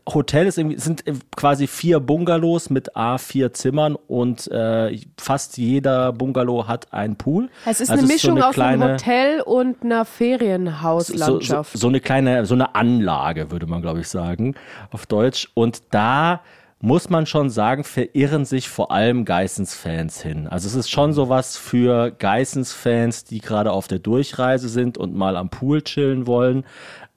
Hotel 0.07 0.47
ist 0.47 0.57
irgendwie, 0.57 0.79
sind 0.79 1.03
quasi 1.35 1.67
vier 1.67 1.99
Bungalows 1.99 2.69
mit 2.69 2.95
A4 2.95 3.51
Zimmern 3.51 3.95
und 3.95 4.49
äh, 4.49 4.97
fast 5.19 5.57
jeder 5.57 6.13
Bungalow 6.13 6.69
hat 6.69 6.93
einen 6.93 7.17
Pool. 7.17 7.49
Es 7.65 7.81
ist 7.81 7.89
also 7.89 8.03
eine 8.03 8.13
Mischung 8.13 8.31
so 8.31 8.35
eine 8.37 8.47
aus 8.47 8.53
kleine, 8.53 8.85
einem 8.85 8.93
Hotel 8.93 9.41
und 9.41 9.83
einer 9.83 10.05
Ferienhauslandschaft. 10.05 11.73
So, 11.73 11.77
so, 11.77 11.81
so 11.81 11.87
eine 11.89 11.99
kleine, 11.99 12.45
so 12.45 12.53
eine 12.53 12.73
Anlage, 12.75 13.51
würde 13.51 13.67
man, 13.67 13.81
glaube 13.81 13.99
ich, 13.99 14.07
sagen, 14.07 14.55
auf 14.91 15.05
Deutsch. 15.05 15.49
Und 15.55 15.81
da 15.91 16.39
muss 16.81 17.09
man 17.09 17.25
schon 17.25 17.49
sagen, 17.49 17.83
verirren 17.83 18.45
sich 18.45 18.69
vor 18.69 18.91
allem 18.91 19.25
Geissens-Fans 19.25 20.21
hin. 20.21 20.47
Also 20.47 20.67
es 20.67 20.75
ist 20.75 20.89
schon 20.89 21.11
sowas 21.11 21.57
für 21.57 22.11
Geissens-Fans, 22.11 23.25
die 23.25 23.39
gerade 23.39 23.71
auf 23.71 23.87
der 23.87 23.99
Durchreise 23.99 24.69
sind 24.69 24.97
und 24.97 25.13
mal 25.13 25.35
am 25.35 25.49
Pool 25.49 25.81
chillen 25.81 26.25
wollen. 26.25 26.63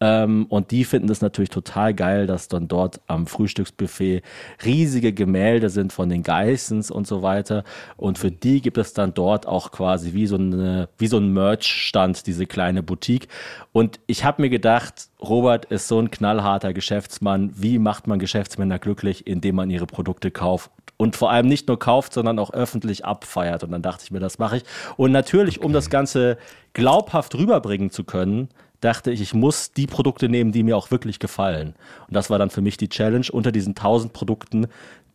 Ähm, 0.02 0.46
und 0.48 0.72
die 0.72 0.84
finden 0.84 1.08
es 1.10 1.20
natürlich 1.20 1.50
total 1.50 1.94
geil, 1.94 2.26
dass 2.26 2.48
dann 2.48 2.66
dort 2.66 3.00
am 3.06 3.28
Frühstücksbuffet 3.28 4.22
riesige 4.64 5.12
Gemälde 5.12 5.70
sind 5.70 5.92
von 5.92 6.08
den 6.08 6.24
Geissens 6.24 6.90
und 6.90 7.06
so 7.06 7.22
weiter. 7.22 7.62
Und 7.96 8.18
für 8.18 8.32
die 8.32 8.60
gibt 8.60 8.78
es 8.78 8.94
dann 8.94 9.14
dort 9.14 9.46
auch 9.46 9.70
quasi 9.70 10.12
wie 10.12 10.26
so, 10.26 10.34
eine, 10.34 10.88
wie 10.98 11.06
so 11.06 11.18
ein 11.18 11.32
Merch-Stand, 11.32 12.26
diese 12.26 12.46
kleine 12.46 12.82
Boutique. 12.82 13.28
Und 13.70 14.00
ich 14.08 14.24
habe 14.24 14.42
mir 14.42 14.50
gedacht, 14.50 15.08
Robert 15.22 15.66
ist 15.66 15.86
so 15.86 16.00
ein 16.00 16.10
knallharter 16.10 16.72
Geschäftsmann. 16.72 17.52
Wie 17.54 17.78
macht 17.78 18.08
man 18.08 18.18
Geschäftsmänner 18.18 18.80
glücklich, 18.80 19.28
indem 19.28 19.54
man 19.54 19.70
ihre 19.70 19.86
Produkte 19.86 20.32
kauft 20.32 20.72
und 20.96 21.14
vor 21.14 21.30
allem 21.30 21.46
nicht 21.46 21.68
nur 21.68 21.78
kauft, 21.78 22.12
sondern 22.12 22.40
auch 22.40 22.52
öffentlich 22.52 23.04
abfeiert. 23.04 23.62
Und 23.62 23.70
dann 23.70 23.82
dachte 23.82 24.02
ich 24.04 24.10
mir, 24.10 24.20
das 24.20 24.40
mache 24.40 24.56
ich. 24.56 24.64
Und 24.96 25.12
natürlich, 25.12 25.62
um 25.62 25.72
das 25.72 25.90
Ganze 25.90 26.38
glaubhaft 26.72 27.36
rüberbringen 27.36 27.90
zu 27.90 28.02
können, 28.02 28.48
dachte 28.82 29.10
ich, 29.10 29.20
ich 29.20 29.32
muss 29.32 29.72
die 29.72 29.86
Produkte 29.86 30.28
nehmen, 30.28 30.52
die 30.52 30.62
mir 30.62 30.76
auch 30.76 30.90
wirklich 30.90 31.18
gefallen. 31.18 31.74
Und 32.08 32.14
das 32.14 32.28
war 32.28 32.38
dann 32.38 32.50
für 32.50 32.60
mich 32.60 32.76
die 32.76 32.88
Challenge, 32.88 33.26
unter 33.32 33.52
diesen 33.52 33.70
1000 33.70 34.12
Produkten 34.12 34.66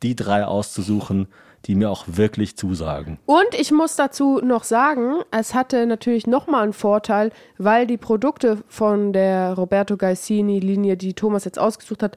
die 0.03 0.15
drei 0.15 0.45
auszusuchen, 0.45 1.27
die 1.65 1.75
mir 1.75 1.89
auch 1.89 2.05
wirklich 2.07 2.55
zusagen. 2.55 3.17
Und 3.25 3.53
ich 3.57 3.71
muss 3.71 3.95
dazu 3.95 4.39
noch 4.43 4.63
sagen, 4.63 5.21
es 5.31 5.53
hatte 5.53 5.85
natürlich 5.85 6.27
nochmal 6.27 6.63
einen 6.63 6.73
Vorteil, 6.73 7.31
weil 7.57 7.87
die 7.87 7.97
Produkte 7.97 8.63
von 8.67 9.11
der 9.11 9.53
Roberto 9.53 9.97
Gaisini-Linie, 9.97 10.97
die 10.97 11.13
Thomas 11.13 11.45
jetzt 11.45 11.59
ausgesucht 11.59 12.03
hat, 12.03 12.15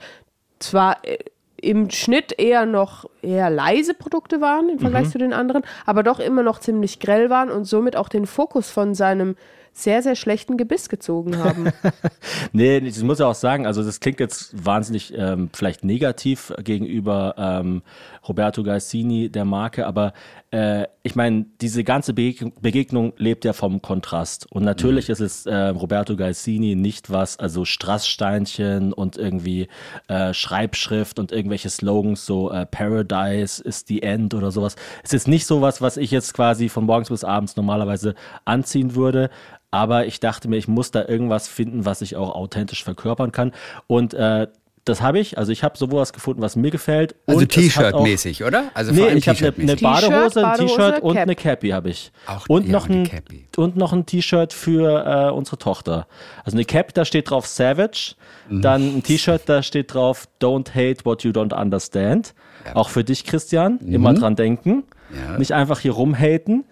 zwar 0.58 1.04
äh, 1.04 1.18
im 1.56 1.90
Schnitt 1.90 2.38
eher 2.38 2.64
noch 2.64 3.06
eher 3.22 3.50
leise 3.50 3.94
Produkte 3.94 4.40
waren 4.40 4.68
im 4.68 4.78
Vergleich 4.78 5.06
mhm. 5.06 5.10
zu 5.10 5.18
den 5.18 5.32
anderen, 5.32 5.62
aber 5.84 6.02
doch 6.02 6.18
immer 6.18 6.42
noch 6.42 6.60
ziemlich 6.60 7.00
grell 7.00 7.28
waren 7.28 7.50
und 7.50 7.64
somit 7.64 7.96
auch 7.96 8.08
den 8.08 8.26
Fokus 8.26 8.70
von 8.70 8.94
seinem 8.94 9.36
sehr, 9.72 10.02
sehr 10.02 10.16
schlechten 10.16 10.56
Gebiss 10.56 10.88
gezogen 10.88 11.38
haben. 11.38 11.72
nee, 12.52 12.78
ich 12.78 13.02
muss 13.02 13.18
ja 13.18 13.26
auch 13.26 13.34
sagen, 13.34 13.66
also 13.66 13.82
das 13.82 14.00
klingt 14.00 14.20
jetzt 14.20 14.64
wahnsinnig 14.64 15.14
ähm, 15.16 15.50
vielleicht 15.52 15.84
negativ 15.84 16.52
gegenüber 16.62 17.34
ähm, 17.38 17.82
Roberto 18.26 18.62
Gaisini, 18.62 19.30
der 19.30 19.44
Marke, 19.44 19.86
aber 19.86 20.12
äh, 20.50 20.86
ich 21.02 21.14
meine, 21.14 21.46
diese 21.60 21.84
ganze 21.84 22.12
Beg 22.12 22.60
Begegnung 22.60 23.12
lebt 23.16 23.44
ja 23.44 23.52
vom 23.52 23.80
Kontrast. 23.82 24.50
Und 24.50 24.64
natürlich 24.64 25.08
mhm. 25.08 25.12
ist 25.12 25.20
es 25.20 25.46
äh, 25.46 25.54
Roberto 25.54 26.16
Gaisini 26.16 26.74
nicht 26.74 27.10
was, 27.10 27.38
also 27.38 27.64
Strasssteinchen 27.64 28.92
und 28.92 29.16
irgendwie 29.16 29.68
äh, 30.08 30.34
Schreibschrift 30.34 31.18
und 31.18 31.32
irgendwelche 31.32 31.70
Slogans, 31.70 32.26
so 32.26 32.50
äh, 32.50 32.66
Paradise 32.66 33.62
is 33.62 33.84
the 33.86 34.02
End 34.02 34.34
oder 34.34 34.50
sowas. 34.50 34.76
Es 35.02 35.12
ist 35.12 35.28
nicht 35.28 35.46
sowas, 35.46 35.80
was 35.80 35.96
ich 35.96 36.10
jetzt 36.10 36.34
quasi 36.34 36.68
von 36.68 36.84
morgens 36.84 37.08
bis 37.08 37.24
abends 37.24 37.56
normalerweise 37.56 38.14
anziehen 38.44 38.94
würde. 38.94 39.30
Aber 39.70 40.06
ich 40.06 40.18
dachte 40.18 40.48
mir, 40.48 40.56
ich 40.56 40.68
muss 40.68 40.90
da 40.90 41.06
irgendwas 41.06 41.46
finden, 41.46 41.84
was 41.84 42.02
ich 42.02 42.16
auch 42.16 42.34
authentisch 42.34 42.82
verkörpern 42.82 43.30
kann. 43.30 43.52
Und 43.86 44.14
äh, 44.14 44.48
das 44.84 45.02
habe 45.02 45.18
ich. 45.18 45.36
Also 45.38 45.52
ich 45.52 45.62
habe 45.62 45.76
sowas 45.76 46.12
gefunden, 46.12 46.40
was 46.42 46.56
mir 46.56 46.70
gefällt. 46.70 47.14
Also 47.26 47.44
T-Shirt-mäßig, 47.44 48.44
oder? 48.44 48.64
Also 48.74 48.92
nee, 48.92 49.08
ich 49.10 49.28
habe 49.28 49.38
eine, 49.38 49.54
eine 49.56 49.76
Badehose, 49.76 50.46
ein 50.46 50.58
T-Shirt 50.58 51.00
und 51.00 51.16
eine 51.16 51.36
Cappy 51.36 51.70
habe 51.70 51.90
ich. 51.90 52.12
Auch, 52.26 52.48
und, 52.48 52.66
ja, 52.66 52.72
noch 52.72 52.88
ein, 52.88 53.08
und 53.56 53.76
noch 53.76 53.92
ein 53.92 54.06
T-Shirt 54.06 54.52
für 54.52 55.28
äh, 55.28 55.30
unsere 55.30 55.58
Tochter. 55.58 56.06
Also 56.44 56.56
eine 56.56 56.64
Cappy, 56.64 56.92
da 56.94 57.04
steht 57.04 57.30
drauf 57.30 57.46
Savage. 57.46 58.14
Mhm. 58.48 58.62
Dann 58.62 58.96
ein 58.96 59.02
T-Shirt, 59.02 59.42
da 59.46 59.62
steht 59.62 59.94
drauf 59.94 60.26
Don't 60.40 60.70
hate 60.70 61.04
what 61.04 61.22
you 61.24 61.30
don't 61.30 61.54
understand. 61.54 62.34
Ja. 62.64 62.76
Auch 62.76 62.88
für 62.88 63.04
dich, 63.04 63.24
Christian. 63.24 63.78
Mhm. 63.82 63.94
Immer 63.94 64.14
dran 64.14 64.36
denken. 64.36 64.84
Ja. 65.14 65.38
Nicht 65.38 65.52
einfach 65.52 65.80
hier 65.80 65.92
rumhaten. 65.92 66.64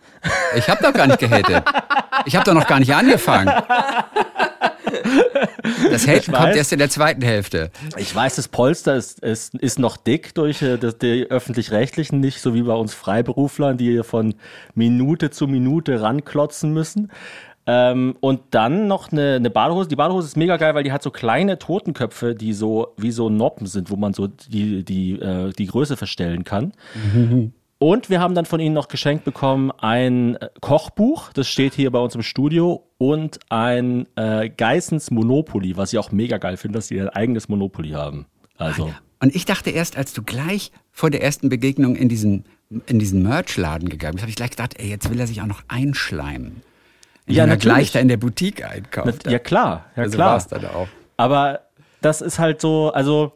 Ich 0.56 0.68
habe 0.68 0.82
doch 0.82 0.92
gar 0.92 1.06
nicht 1.06 1.18
gehatet. 1.18 1.62
Ich 2.26 2.34
habe 2.34 2.44
doch 2.44 2.54
noch 2.54 2.66
gar 2.66 2.80
nicht 2.80 2.94
angefangen. 2.94 3.52
Das 5.90 6.06
Haten 6.06 6.32
kommt 6.32 6.56
erst 6.56 6.72
in 6.72 6.78
der 6.78 6.90
zweiten 6.90 7.22
Hälfte. 7.22 7.70
Ich 7.96 8.14
weiß, 8.14 8.36
das 8.36 8.48
Polster 8.48 8.96
ist, 8.96 9.20
ist, 9.20 9.54
ist 9.54 9.78
noch 9.78 9.96
dick 9.96 10.34
durch 10.34 10.62
äh, 10.62 10.78
die 10.78 11.26
öffentlich-rechtlichen, 11.28 12.20
nicht 12.20 12.40
so 12.40 12.54
wie 12.54 12.62
bei 12.62 12.74
uns 12.74 12.94
Freiberuflern, 12.94 13.76
die 13.76 13.90
hier 13.90 14.04
von 14.04 14.34
Minute 14.74 15.30
zu 15.30 15.46
Minute 15.46 16.00
ranklotzen 16.00 16.72
müssen. 16.72 17.10
Ähm, 17.70 18.16
und 18.20 18.40
dann 18.52 18.88
noch 18.88 19.12
eine, 19.12 19.34
eine 19.34 19.50
Badehose. 19.50 19.90
Die 19.90 19.96
Badehose 19.96 20.26
ist 20.26 20.36
mega 20.38 20.56
geil, 20.56 20.74
weil 20.74 20.84
die 20.84 20.92
hat 20.92 21.02
so 21.02 21.10
kleine 21.10 21.58
Totenköpfe, 21.58 22.34
die 22.34 22.54
so 22.54 22.94
wie 22.96 23.10
so 23.10 23.28
Noppen 23.28 23.66
sind, 23.66 23.90
wo 23.90 23.96
man 23.96 24.14
so 24.14 24.26
die, 24.26 24.82
die, 24.84 25.20
äh, 25.20 25.52
die 25.52 25.66
Größe 25.66 25.98
verstellen 25.98 26.44
kann. 26.44 26.72
Mhm. 26.94 27.52
Und 27.78 28.10
wir 28.10 28.20
haben 28.20 28.34
dann 28.34 28.44
von 28.44 28.58
Ihnen 28.58 28.74
noch 28.74 28.88
geschenkt 28.88 29.24
bekommen 29.24 29.70
ein 29.70 30.36
äh, 30.36 30.48
Kochbuch, 30.60 31.32
das 31.32 31.48
steht 31.48 31.74
hier 31.74 31.92
bei 31.92 32.00
uns 32.00 32.14
im 32.16 32.22
Studio, 32.22 32.84
und 32.98 33.38
ein 33.50 34.08
äh, 34.16 34.48
Geissens 34.48 35.12
Monopoly, 35.12 35.76
was 35.76 35.92
ich 35.92 35.98
auch 36.00 36.10
mega 36.10 36.38
geil 36.38 36.56
finde, 36.56 36.78
dass 36.78 36.88
sie 36.88 37.00
ein 37.00 37.08
eigenes 37.08 37.48
Monopoly 37.48 37.90
haben. 37.90 38.26
Also. 38.56 38.92
Und 39.20 39.34
ich 39.34 39.44
dachte 39.44 39.70
erst, 39.70 39.96
als 39.96 40.12
du 40.12 40.22
gleich 40.22 40.72
vor 40.90 41.10
der 41.10 41.22
ersten 41.22 41.48
Begegnung 41.48 41.94
in 41.94 42.08
diesen, 42.08 42.44
in 42.86 42.98
diesen 42.98 43.22
Merchladen 43.22 43.88
gegangen 43.88 44.14
bist, 44.14 44.22
habe 44.22 44.30
ich 44.30 44.36
gleich 44.36 44.50
gedacht, 44.50 44.74
ey, 44.80 44.88
jetzt 44.88 45.08
will 45.08 45.20
er 45.20 45.28
sich 45.28 45.40
auch 45.40 45.46
noch 45.46 45.62
einschleimen. 45.68 46.62
Ja, 47.26 47.46
natürlich. 47.46 47.62
gleich 47.62 47.92
da 47.92 48.00
in 48.00 48.08
der 48.08 48.16
Boutique 48.16 48.64
einkauft. 48.64 49.30
Ja, 49.30 49.38
klar. 49.38 49.86
Ja, 49.94 50.02
also 50.04 50.16
klar. 50.16 50.32
War's 50.32 50.48
dann 50.48 50.64
auch. 50.64 50.88
Aber 51.16 51.60
das 52.00 52.20
ist 52.20 52.38
halt 52.38 52.60
so, 52.60 52.92
also 52.92 53.32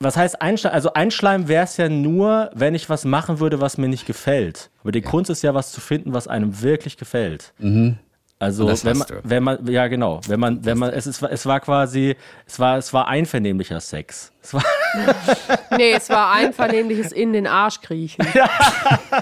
was 0.00 0.16
heißt 0.16 0.40
Einschleim? 0.40 0.72
Also 0.72 0.92
Einschleim 0.92 1.48
wäre 1.48 1.64
es 1.64 1.76
ja 1.76 1.88
nur, 1.88 2.50
wenn 2.54 2.74
ich 2.74 2.88
was 2.88 3.04
machen 3.04 3.40
würde, 3.40 3.60
was 3.60 3.78
mir 3.78 3.88
nicht 3.88 4.06
gefällt. 4.06 4.70
Aber 4.82 4.92
die 4.92 5.00
ja. 5.00 5.08
Kunst 5.08 5.30
ist 5.30 5.42
ja, 5.42 5.54
was 5.54 5.72
zu 5.72 5.80
finden, 5.80 6.12
was 6.12 6.28
einem 6.28 6.62
wirklich 6.62 6.96
gefällt. 6.96 7.52
Mhm. 7.58 7.98
Also 8.40 8.68
wenn 8.84 8.98
man, 8.98 9.08
wenn 9.24 9.42
man, 9.42 9.66
ja 9.66 9.88
genau, 9.88 10.20
wenn 10.28 10.38
man, 10.38 10.64
wenn 10.64 10.78
man, 10.78 10.90
es 10.90 11.08
ist, 11.08 11.22
es 11.22 11.44
war 11.44 11.58
quasi, 11.58 12.14
es 12.46 12.60
war, 12.60 12.78
es 12.78 12.92
war 12.92 13.08
einvernehmlicher 13.08 13.80
Sex. 13.80 14.32
Es 14.48 14.54
war 14.54 14.64
nee, 15.76 15.92
es 15.92 16.08
war 16.08 16.32
einvernehmliches 16.32 17.12
in 17.12 17.34
den 17.34 17.46
Arsch 17.46 17.82
kriechen. 17.82 18.26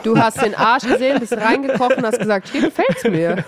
Du 0.04 0.16
hast 0.16 0.40
den 0.40 0.54
Arsch 0.54 0.84
gesehen, 0.84 1.18
bist 1.18 1.32
reingekocht 1.32 1.96
und 1.96 2.06
hast 2.06 2.20
gesagt, 2.20 2.48
hier 2.48 2.62
gefällt's 2.62 3.02
mir. 3.04 3.44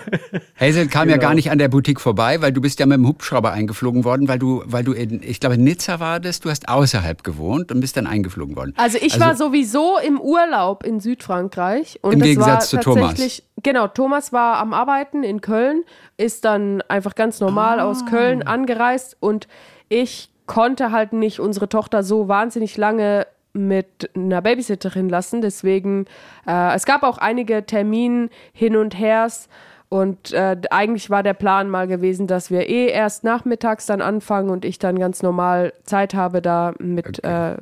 Hazel 0.59 0.87
kam 0.87 1.03
genau. 1.03 1.13
ja 1.13 1.17
gar 1.17 1.33
nicht 1.33 1.51
an 1.51 1.57
der 1.57 1.69
Boutique 1.69 2.01
vorbei, 2.01 2.41
weil 2.41 2.51
du 2.51 2.59
bist 2.59 2.79
ja 2.79 2.85
mit 2.85 2.97
dem 2.97 3.07
Hubschrauber 3.07 3.53
eingeflogen 3.53 4.03
worden, 4.03 4.27
weil 4.27 4.39
du, 4.39 4.61
weil 4.65 4.83
du 4.83 4.91
in, 4.91 5.23
ich 5.23 5.39
glaube, 5.39 5.55
in 5.55 5.63
Nizza 5.63 6.01
war 6.01 6.19
das, 6.19 6.41
du 6.41 6.49
hast 6.49 6.67
außerhalb 6.67 7.23
gewohnt 7.23 7.71
und 7.71 7.79
bist 7.79 7.95
dann 7.95 8.07
eingeflogen 8.07 8.57
worden. 8.57 8.73
Also 8.75 8.97
ich 8.97 9.13
also, 9.13 9.25
war 9.25 9.35
sowieso 9.35 9.97
im 9.99 10.19
Urlaub 10.19 10.83
in 10.83 10.99
Südfrankreich. 10.99 11.99
Und 12.01 12.13
Im 12.13 12.21
Gegensatz 12.21 12.69
zu 12.69 12.77
Thomas. 12.77 13.41
Genau, 13.63 13.87
Thomas 13.87 14.33
war 14.33 14.57
am 14.57 14.73
Arbeiten 14.73 15.23
in 15.23 15.39
Köln, 15.39 15.83
ist 16.17 16.43
dann 16.43 16.81
einfach 16.83 17.15
ganz 17.15 17.39
normal 17.39 17.79
ah. 17.79 17.85
aus 17.85 18.05
Köln 18.05 18.43
angereist 18.43 19.15
und 19.19 19.47
ich 19.89 20.29
konnte 20.49 20.91
halt 20.91 21.13
nicht 21.13 21.39
unsere 21.39 21.69
Tochter 21.69 22.01
so 22.01 22.27
wahnsinnig 22.27 22.75
lange 22.75 23.27
mit 23.53 24.09
einer 24.15 24.41
Babysitterin 24.41 25.07
lassen. 25.07 25.41
Deswegen, 25.41 26.05
äh, 26.47 26.75
es 26.75 26.85
gab 26.85 27.03
auch 27.03 27.19
einige 27.19 27.65
Termine 27.65 28.29
hin 28.51 28.75
und 28.75 28.97
hers. 28.97 29.47
Und 29.89 30.33
äh, 30.33 30.57
eigentlich 30.71 31.11
war 31.11 31.21
der 31.21 31.35
Plan 31.35 31.69
mal 31.69 31.87
gewesen, 31.87 32.25
dass 32.25 32.49
wir 32.49 32.67
eh 32.67 32.87
erst 32.87 33.23
nachmittags 33.23 33.85
dann 33.85 34.01
anfangen 34.01 34.49
und 34.49 34.65
ich 34.65 34.79
dann 34.79 34.97
ganz 34.97 35.21
normal 35.21 35.71
Zeit 35.83 36.15
habe, 36.15 36.41
da 36.41 36.73
mit 36.79 37.19
okay. 37.19 37.53
äh, 37.53 37.57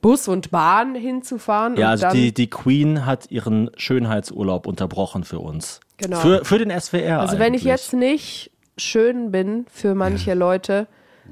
Bus 0.00 0.28
und 0.28 0.52
Bahn 0.52 0.94
hinzufahren. 0.94 1.76
Ja, 1.76 1.90
also 1.90 2.10
die, 2.10 2.32
die 2.32 2.48
Queen 2.48 3.06
hat 3.06 3.30
ihren 3.30 3.72
Schönheitsurlaub 3.76 4.68
unterbrochen 4.68 5.24
für 5.24 5.40
uns. 5.40 5.80
Genau. 5.96 6.18
Für, 6.18 6.44
für 6.44 6.58
den 6.58 6.70
SWR. 6.70 7.20
Also 7.20 7.32
eigentlich. 7.34 7.40
wenn 7.40 7.54
ich 7.54 7.64
jetzt 7.64 7.92
nicht 7.92 8.52
schön 8.76 9.32
bin 9.32 9.66
für 9.68 9.96
manche 9.96 10.30
ja. 10.30 10.34
Leute, 10.34 10.86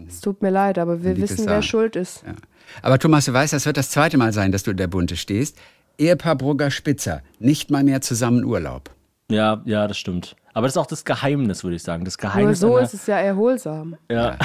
es 0.07 0.21
tut 0.21 0.43
mir 0.43 0.51
leid, 0.51 0.79
aber 0.79 1.03
wir 1.03 1.17
wissen, 1.17 1.47
wer 1.47 1.63
schuld 1.63 1.97
ist. 1.97 2.23
Ja. 2.27 2.35
Aber 2.83 2.99
Thomas, 2.99 3.25
du 3.25 3.33
weißt, 3.33 3.53
das 3.53 3.67
wird 3.67 3.77
das 3.77 3.91
zweite 3.91 4.19
Mal 4.19 4.33
sein, 4.33 4.53
dass 4.53 4.63
du 4.63 4.71
in 4.71 4.77
der 4.77 4.87
Bunte 4.87 5.17
stehst. 5.17 5.57
Ehepaar 5.99 6.37
Brugger 6.37 6.71
Spitzer, 6.71 7.23
nicht 7.39 7.71
mal 7.71 7.83
mehr 7.83 8.01
zusammen 8.01 8.45
Urlaub. 8.45 8.91
Ja, 9.31 9.63
ja, 9.65 9.87
das 9.89 9.99
stimmt. 9.99 10.37
Aber 10.55 10.67
das 10.67 10.75
ist 10.75 10.79
auch 10.79 10.87
das 10.87 11.05
Geheimnis, 11.05 11.63
würde 11.65 11.77
ich 11.77 11.83
sagen. 11.83 12.05
Das 12.05 12.19
Geheimnis. 12.19 12.63
Aber 12.63 12.73
so 12.73 12.79
ist 12.79 12.95
es 12.95 13.07
ja 13.07 13.19
erholsam. 13.19 13.97
Ja. 14.11 14.39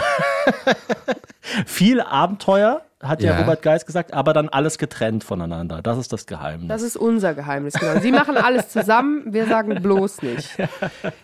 Viel 1.66 2.02
Abenteuer, 2.02 2.82
hat 3.04 3.22
ja, 3.22 3.34
Ja. 3.34 3.40
Robert 3.40 3.62
Geis 3.62 3.86
gesagt, 3.86 4.14
aber 4.14 4.34
dann 4.34 4.50
alles 4.50 4.78
getrennt 4.78 5.24
voneinander. 5.24 5.82
Das 5.82 5.98
ist 5.98 6.14
das 6.14 6.26
Geheimnis. 6.26 6.68
Das 6.70 6.82
ist 6.82 6.96
unser 6.96 7.34
Geheimnis, 7.34 7.74
genau. 7.74 8.00
Sie 8.00 8.12
machen 8.12 8.38
alles 8.38 8.70
zusammen, 8.70 9.34
wir 9.34 9.46
sagen 9.46 9.82
bloß 9.82 10.22
nicht. 10.22 10.50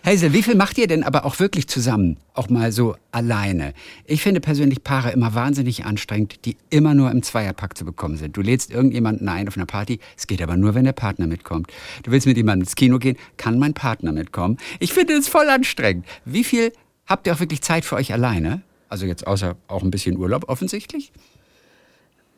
Hazel, 0.04 0.32
wie 0.32 0.42
viel 0.42 0.54
macht 0.54 0.78
ihr 0.78 0.86
denn 0.86 1.02
aber 1.02 1.24
auch 1.24 1.38
wirklich 1.40 1.68
zusammen? 1.68 2.16
Auch 2.34 2.48
mal 2.48 2.72
so 2.72 2.96
alleine? 3.12 3.74
Ich 4.04 4.22
finde 4.22 4.40
persönlich 4.40 4.84
Paare 4.84 5.10
immer 5.10 5.34
wahnsinnig 5.34 5.84
anstrengend, 5.84 6.44
die 6.44 6.56
immer 6.70 6.94
nur 6.94 7.10
im 7.10 7.22
Zweierpack 7.22 7.76
zu 7.76 7.84
bekommen 7.84 8.16
sind. 8.16 8.36
Du 8.36 8.40
lädst 8.40 8.70
irgendjemanden 8.70 9.28
ein 9.28 9.48
auf 9.48 9.56
einer 9.56 9.66
Party, 9.66 10.00
es 10.16 10.26
geht 10.26 10.42
aber 10.42 10.56
nur, 10.56 10.74
wenn 10.74 10.84
der 10.84 10.92
Partner 10.92 11.26
mitkommt. 11.26 11.70
Du 12.02 12.10
willst 12.10 12.26
mit 12.26 12.36
jemandem 12.36 12.62
ins 12.64 12.76
Kino 12.76 12.98
gehen, 12.98 13.16
kann 13.36 13.58
mein 13.58 13.74
Partner 13.74 14.12
mitkommen? 14.12 14.56
Ich 14.78 14.92
finde 14.92 15.14
es 15.14 15.28
voll 15.28 15.48
anstrengend. 15.48 16.06
Wie 16.24 16.44
viel 16.44 16.72
habt 17.06 17.26
ihr 17.26 17.34
auch 17.34 17.40
wirklich 17.40 17.62
Zeit 17.62 17.84
für 17.84 17.96
euch 17.96 18.12
alleine? 18.12 18.62
Also 18.88 19.06
jetzt 19.06 19.26
außer 19.26 19.56
auch 19.68 19.82
ein 19.82 19.90
bisschen 19.90 20.16
Urlaub 20.16 20.48
offensichtlich? 20.48 21.12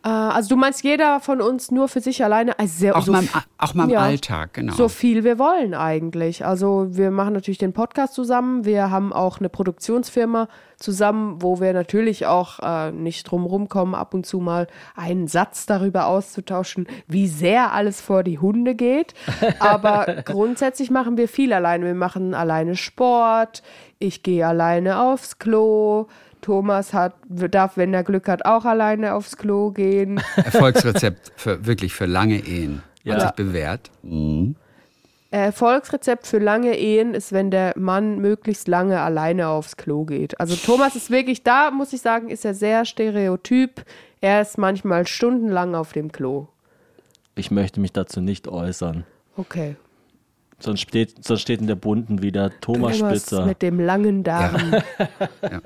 Äh, 0.05 0.09
also 0.09 0.51
du 0.51 0.57
meinst 0.57 0.83
jeder 0.83 1.21
von 1.21 1.41
uns 1.41 1.71
nur 1.71 1.89
für 1.89 2.01
sich 2.01 2.25
alleine? 2.25 2.59
Also 2.59 2.75
sehr, 2.79 2.97
Auch 2.97 3.03
so 3.03 3.13
mal 3.13 3.25
auch 3.59 3.75
mal 3.75 3.85
im 3.85 3.91
ja. 3.91 4.01
Alltag, 4.01 4.55
genau. 4.55 4.75
So 4.75 4.89
viel 4.89 5.25
wir 5.25 5.39
wollen 5.39 5.75
eigentlich. 5.75 6.45
Also 6.45 6.87
wir 6.91 7.11
machen 7.11 7.35
natürlich 7.35 7.59
den 7.59 7.73
Podcast 7.73 8.15
zusammen. 8.15 8.65
Wir 8.65 8.91
haben 8.91 9.13
auch 9.13 9.39
eine 9.39 9.49
Produktionsfirma 9.49 10.49
zusammen, 10.77 11.41
wo 11.41 11.61
wir 11.61 11.73
natürlich 11.73 12.27
auch 12.27 12.59
äh, 12.59 12.91
nicht 12.91 13.31
drum 13.31 13.47
rumkommen, 13.47 13.95
ab 13.95 14.15
und 14.15 14.27
zu 14.27 14.41
mal 14.41 14.67
einen 14.97 15.29
Satz 15.29 15.67
darüber 15.67 16.07
auszutauschen, 16.07 16.89
wie 17.07 17.29
sehr 17.29 17.73
alles 17.73 18.01
vor 18.01 18.25
die 18.25 18.39
Hunde 18.39 18.75
geht. 18.75 19.15
Aber 19.61 20.23
grundsätzlich 20.25 20.91
machen 20.91 21.17
wir 21.17 21.29
viel 21.29 21.53
alleine. 21.53 21.87
Wir 21.87 21.95
machen 21.95 22.35
alleine 22.35 22.77
Sport. 22.77 23.63
Ich 23.99 24.25
gehe 24.25 24.47
alleine 24.47 25.01
aufs 25.01 25.39
Klo. 25.39 26.09
Thomas 26.43 26.93
hat, 26.93 27.15
darf, 27.29 27.77
wenn 27.79 27.95
er 27.95 28.05
Glück 28.05 28.29
hat, 28.29 28.45
auch 28.45 28.67
alleine 28.67 29.15
aufs 29.15 29.37
Klo 29.39 29.71
gehen. 29.71 30.21
Erfolgsrezept 30.37 31.33
für 31.37 31.65
wirklich 31.65 31.95
für 31.95 32.05
lange 32.07 32.37
Ehen. 32.47 32.83
Hat 32.99 33.05
Ja. 33.05 33.21
sich 33.21 33.31
bewährt. 33.33 33.91
Mhm. 34.03 34.57
Erfolgsrezept 35.31 36.27
für 36.27 36.39
lange 36.39 36.77
Ehen 36.77 37.15
ist, 37.15 37.33
wenn 37.33 37.51
der 37.51 37.73
Mann 37.77 38.19
möglichst 38.19 38.69
lange 38.69 39.01
alleine 39.01 39.49
aufs 39.49 39.79
Klo 39.79 40.05
geht. 40.05 40.39
Also 40.39 40.55
Thomas 40.57 40.95
ist 40.95 41.11
wirklich, 41.11 41.43
da 41.43 41.71
muss 41.71 41.95
ich 41.95 42.03
sagen, 42.03 42.29
ist 42.29 42.45
er 42.45 42.53
sehr 42.53 42.85
stereotyp. 42.85 43.83
Er 44.21 44.43
ist 44.43 44.59
manchmal 44.59 45.07
stundenlang 45.07 45.75
auf 45.75 45.93
dem 45.95 46.13
Klo. 46.13 46.49
ich 47.35 47.51
möchte 47.51 47.81
mich 47.81 47.93
dazu 47.93 48.21
nicht 48.21 48.47
äußern. 48.47 49.05
Okay. 49.39 49.77
Sonst 50.63 50.81
steht, 50.81 51.25
sonst 51.25 51.41
steht 51.41 51.61
in 51.61 51.67
der 51.67 51.75
Bunten 51.75 52.23
wieder 52.23 52.51
Thomas 52.61 52.99
Thomas 52.99 53.19
Spitzer. 53.21 53.47
mit 53.47 53.63
dem 53.63 53.81
langen 53.81 54.23
Darm, 54.23 54.77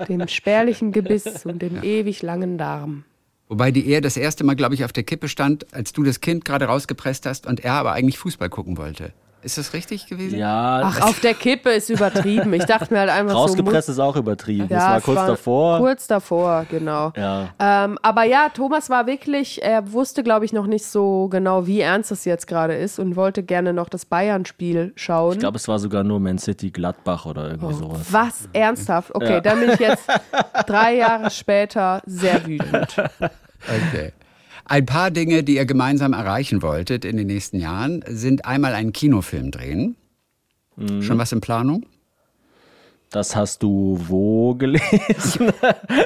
dem 0.09 0.27
spärlichen 0.27 0.91
Gebiss 0.91 1.45
und 1.45 1.61
dem 1.61 1.83
ewig 1.83 2.23
langen 2.23 2.57
Darm. 2.57 3.03
Wobei 3.47 3.71
die 3.71 3.87
Ehe 3.87 4.01
das 4.01 4.17
erste 4.17 4.43
Mal, 4.43 4.55
glaube 4.55 4.75
ich, 4.75 4.83
auf 4.83 4.91
der 4.91 5.03
Kippe 5.03 5.29
stand, 5.29 5.73
als 5.73 5.93
du 5.93 6.03
das 6.03 6.19
Kind 6.19 6.45
gerade 6.45 6.65
rausgepresst 6.65 7.25
hast 7.25 7.45
und 7.45 7.63
er 7.63 7.73
aber 7.73 7.93
eigentlich 7.93 8.17
Fußball 8.17 8.49
gucken 8.49 8.77
wollte. 8.77 9.13
Ist 9.47 9.57
das 9.57 9.71
richtig 9.71 10.07
gewesen? 10.07 10.37
Ja, 10.37 10.81
Ach, 10.83 11.01
auf 11.07 11.21
der 11.21 11.33
Kippe 11.33 11.69
ist 11.69 11.89
übertrieben. 11.89 12.51
Ich 12.51 12.65
dachte 12.65 12.93
mir 12.93 12.99
halt 12.99 13.09
einfach 13.09 13.33
rausgepresst 13.33 13.85
so. 13.87 13.93
ist 13.93 13.99
auch 13.99 14.17
übertrieben. 14.17 14.63
muss- 14.63 14.69
das 14.71 14.83
war 14.83 14.97
es 14.97 15.03
kurz 15.05 15.25
davor. 15.25 15.77
Kurz 15.79 16.07
davor, 16.07 16.65
genau. 16.69 17.13
Ja. 17.15 17.47
Ähm, 17.57 17.97
aber 18.01 18.23
ja, 18.25 18.49
Thomas 18.53 18.89
war 18.89 19.07
wirklich, 19.07 19.63
er 19.63 19.93
wusste, 19.93 20.21
glaube 20.21 20.43
ich, 20.43 20.51
noch 20.51 20.67
nicht 20.67 20.85
so 20.85 21.29
genau, 21.29 21.65
wie 21.65 21.79
ernst 21.79 22.11
es 22.11 22.25
jetzt 22.25 22.45
gerade 22.45 22.75
ist 22.75 22.99
und 22.99 23.15
wollte 23.15 23.41
gerne 23.41 23.71
noch 23.71 23.87
das 23.87 24.03
Bayern-Spiel 24.03 24.91
schauen. 24.97 25.31
Ich 25.31 25.39
glaube, 25.39 25.55
es 25.55 25.69
war 25.69 25.79
sogar 25.79 26.03
nur 26.03 26.19
Man 26.19 26.39
City 26.39 26.69
Gladbach 26.69 27.25
oder 27.25 27.51
irgendwie 27.51 27.73
sowas. 27.73 28.01
Was? 28.11 28.49
Ernsthaft? 28.51 29.15
Okay, 29.15 29.39
dann 29.41 29.61
bin 29.61 29.69
ich 29.69 29.79
jetzt 29.79 30.03
drei 30.67 30.95
Jahre 30.97 31.29
später 31.31 32.01
sehr 32.05 32.45
wütend. 32.45 32.97
Okay. 33.67 34.13
Ein 34.69 34.85
paar 34.85 35.11
Dinge, 35.11 35.43
die 35.43 35.55
ihr 35.55 35.65
gemeinsam 35.65 36.13
erreichen 36.13 36.61
wolltet 36.61 37.05
in 37.05 37.17
den 37.17 37.27
nächsten 37.27 37.59
Jahren, 37.59 38.03
sind 38.07 38.45
einmal 38.45 38.73
einen 38.73 38.91
Kinofilm 38.93 39.51
drehen. 39.51 39.95
Mhm. 40.75 41.01
Schon 41.01 41.17
was 41.17 41.31
in 41.31 41.41
Planung? 41.41 41.85
Das 43.09 43.37
hast 43.37 43.63
du 43.63 43.97
wo 44.09 44.53
gelesen? 44.59 45.53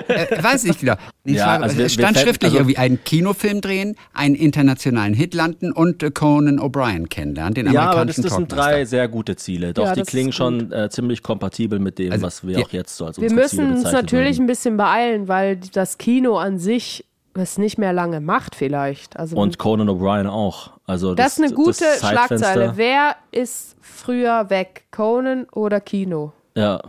Äh, 0.07 0.43
weiß 0.43 0.65
nicht 0.65 0.81
genau. 0.81 0.93
Ich 1.23 1.37
Ja, 1.37 1.45
frage, 1.45 1.63
also 1.63 1.77
wir- 1.79 1.85
es 1.87 1.93
stand 1.93 2.15
wir 2.15 2.21
schriftlich 2.21 2.51
also- 2.51 2.57
irgendwie 2.59 2.77
einen 2.77 3.03
Kinofilm 3.03 3.59
drehen, 3.61 3.95
einen 4.13 4.35
internationalen 4.35 5.15
Hit 5.15 5.33
landen 5.33 5.71
und 5.71 6.03
äh, 6.03 6.11
Conan 6.11 6.59
O'Brien 6.59 7.07
kennenlernen, 7.09 7.55
den 7.55 7.65
ja, 7.71 7.71
aber 7.89 8.05
das, 8.05 8.19
amerikanischen 8.19 8.23
das 8.23 8.33
sind 8.35 8.51
drei 8.51 8.85
sehr 8.85 9.07
gute 9.07 9.35
Ziele. 9.35 9.73
Doch, 9.73 9.85
Ja, 9.85 9.95
die 9.95 10.03
klingen 10.03 10.31
schon 10.31 10.71
äh, 10.71 10.91
ziemlich 10.91 11.23
kompatibel 11.23 11.79
mit 11.79 11.97
dem, 11.97 12.11
Also, 12.11 12.23
was 12.23 12.45
wir 12.45 12.57
wir- 12.57 12.65
auch 12.65 12.71
jetzt 12.71 12.95
so 12.95 13.05
als 13.07 13.17
Wir 13.19 13.23
unsere 13.31 13.47
Ziele 13.47 13.63
müssen 13.63 13.77
uns 13.83 13.91
natürlich 13.91 14.35
würden. 14.37 14.43
ein 14.43 14.47
bisschen 14.47 14.77
beeilen, 14.77 15.27
weil 15.27 15.57
das 15.73 15.97
Kino 15.97 16.37
an 16.37 16.59
sich 16.59 17.03
es 17.33 17.57
nicht 17.57 17.77
mehr 17.77 17.93
lange 17.93 18.19
macht 18.21 18.55
vielleicht. 18.55 19.17
Also 19.17 19.35
Und 19.37 19.57
Conan 19.57 19.89
O'Brien 19.89 20.27
auch. 20.27 20.71
Also 20.85 21.15
das, 21.15 21.37
ist 21.37 21.43
eine 21.45 21.53
gute 21.53 21.79
das 21.79 21.99
Zeitfenster- 22.01 22.27
Schlagzeile. 22.37 22.73
Wer 22.75 23.15
ist 23.31 23.75
früher 23.81 24.49
weg? 24.49 24.83
Conan 24.91 25.45
oder 25.51 25.79
Kino? 25.79 26.33
Ja, 26.55 26.81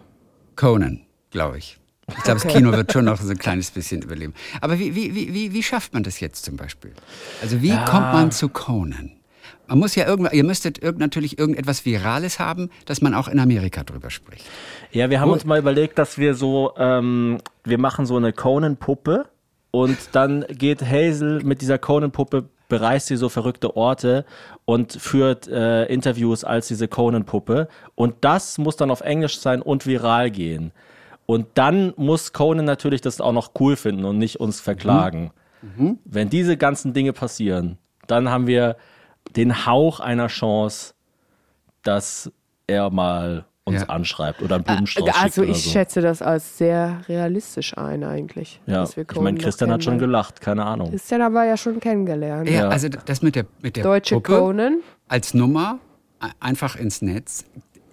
Conan, 0.57 1.02
glaube 1.31 1.59
ich. 1.59 1.78
Ich 2.09 2.24
glaube, 2.24 2.40
das 2.42 2.52
Kino 2.52 2.72
wird 2.72 2.92
schon 2.92 3.05
noch 3.05 3.20
so 3.20 3.31
ein 3.31 3.38
kleines 3.38 3.70
bisschen 3.70 4.02
überleben. 4.02 4.35
Aber 4.61 4.78
wie, 4.78 4.94
wie, 4.94 5.14
wie, 5.14 5.33
wie, 5.33 5.52
wie 5.52 5.62
schafft 5.62 5.94
man 5.94 6.02
das 6.02 6.20
jetzt 6.20 6.44
zum 6.44 6.57
Beispiel? 6.57 6.92
Also 7.40 7.62
wie 7.62 7.70
kommt 7.70 8.12
man 8.12 8.33
zu 8.33 8.48
Conan? 8.48 9.12
Man 9.68 9.78
muss 9.78 9.94
ja 9.94 10.07
irgendwann, 10.07 10.33
ihr 10.35 10.44
müsstet 10.44 10.83
irgend, 10.83 10.98
natürlich 10.98 11.38
irgendetwas 11.38 11.87
Virales 11.87 12.38
haben, 12.40 12.68
dass 12.85 13.00
man 13.00 13.14
auch 13.14 13.28
in 13.28 13.38
Amerika 13.38 13.85
drüber 13.85 14.11
spricht. 14.11 14.44
Ja, 14.90 15.09
wir 15.09 15.20
haben 15.20 15.31
Wo- 15.31 15.35
uns 15.35 15.44
mal 15.44 15.59
überlegt, 15.59 15.98
dass 15.98 16.18
wir 16.18 16.35
so, 16.35 16.72
ähm, 16.76 17.38
wir 17.64 17.78
machen 17.78 18.05
so 18.05 18.16
eine 18.16 18.33
Conan-Puppe 18.33 19.26
und 19.72 19.96
dann 20.12 20.44
geht 20.48 20.82
Hazel 20.82 21.42
mit 21.42 21.62
dieser 21.62 21.78
Conan-Puppe, 21.78 22.44
bereist 22.68 23.06
sie 23.08 23.16
so 23.16 23.28
verrückte 23.28 23.74
Orte 23.76 24.24
und 24.66 24.92
führt 24.92 25.48
äh, 25.48 25.87
Interviews 25.87 26.44
als 26.44 26.68
diese 26.68 26.88
Conan-Puppe. 26.88 27.68
Und 27.94 28.16
das 28.20 28.58
muss 28.58 28.76
dann 28.76 28.90
auf 28.90 29.00
Englisch 29.00 29.38
sein 29.38 29.62
und 29.62 29.87
viral 29.87 30.30
gehen. 30.30 30.72
Und 31.26 31.46
dann 31.54 31.94
muss 31.96 32.32
Conan 32.32 32.66
natürlich 32.66 33.00
das 33.00 33.20
auch 33.20 33.32
noch 33.32 33.52
cool 33.61 33.76
finden 33.76 34.04
und 34.04 34.18
nicht 34.18 34.40
uns 34.40 34.61
verklagen. 34.61 35.32
Wenn 36.04 36.28
diese 36.28 36.56
ganzen 36.56 36.92
Dinge 36.92 37.12
passieren, 37.12 37.78
dann 38.06 38.28
haben 38.28 38.46
wir 38.46 38.76
den 39.37 39.64
Hauch 39.64 40.00
einer 40.00 40.26
Chance, 40.26 40.94
dass 41.82 42.30
er 42.66 42.90
mal 42.90 43.46
uns 43.64 43.83
Ja. 43.83 43.88
anschreibt 43.88 44.42
oder 44.42 44.57
einen 44.57 44.64
Blumenstrauß 44.64 45.09
Also 45.22 45.42
ich 45.44 45.62
so. 45.64 45.70
schätze 45.70 46.01
das 46.01 46.20
als 46.20 46.59
sehr 46.59 47.03
realistisch 47.09 47.77
ein 47.79 48.03
eigentlich. 48.03 48.61
Ja, 48.66 48.81
dass 48.81 48.96
wir 48.96 49.05
ich 49.09 49.20
meine, 49.20 49.38
Christian 49.38 49.70
hat 49.70 49.85
schon 49.85 49.98
gelacht, 49.98 50.40
keine 50.40 50.64
Ahnung. 50.64 50.90
Christian 50.90 51.22
haben 51.22 51.33
wir 51.35 51.44
ja 51.44 51.57
schon 51.57 51.79
kennengelernt. 51.79 52.48
Ja, 52.48 52.62
Ja. 52.62 52.68
also 52.68 52.88
das 52.88 53.22
mit 53.22 53.37
der, 53.37 53.46
mit 53.61 53.77
der 53.77 53.85
Deutsche 53.85 54.16
Puppe 54.16 54.37
Conan. 54.38 54.81
als 55.09 55.33
Nummer 55.35 55.79
e- 56.22 56.27
einfach 56.40 56.75
ins 56.77 57.03
Netz, 57.03 57.44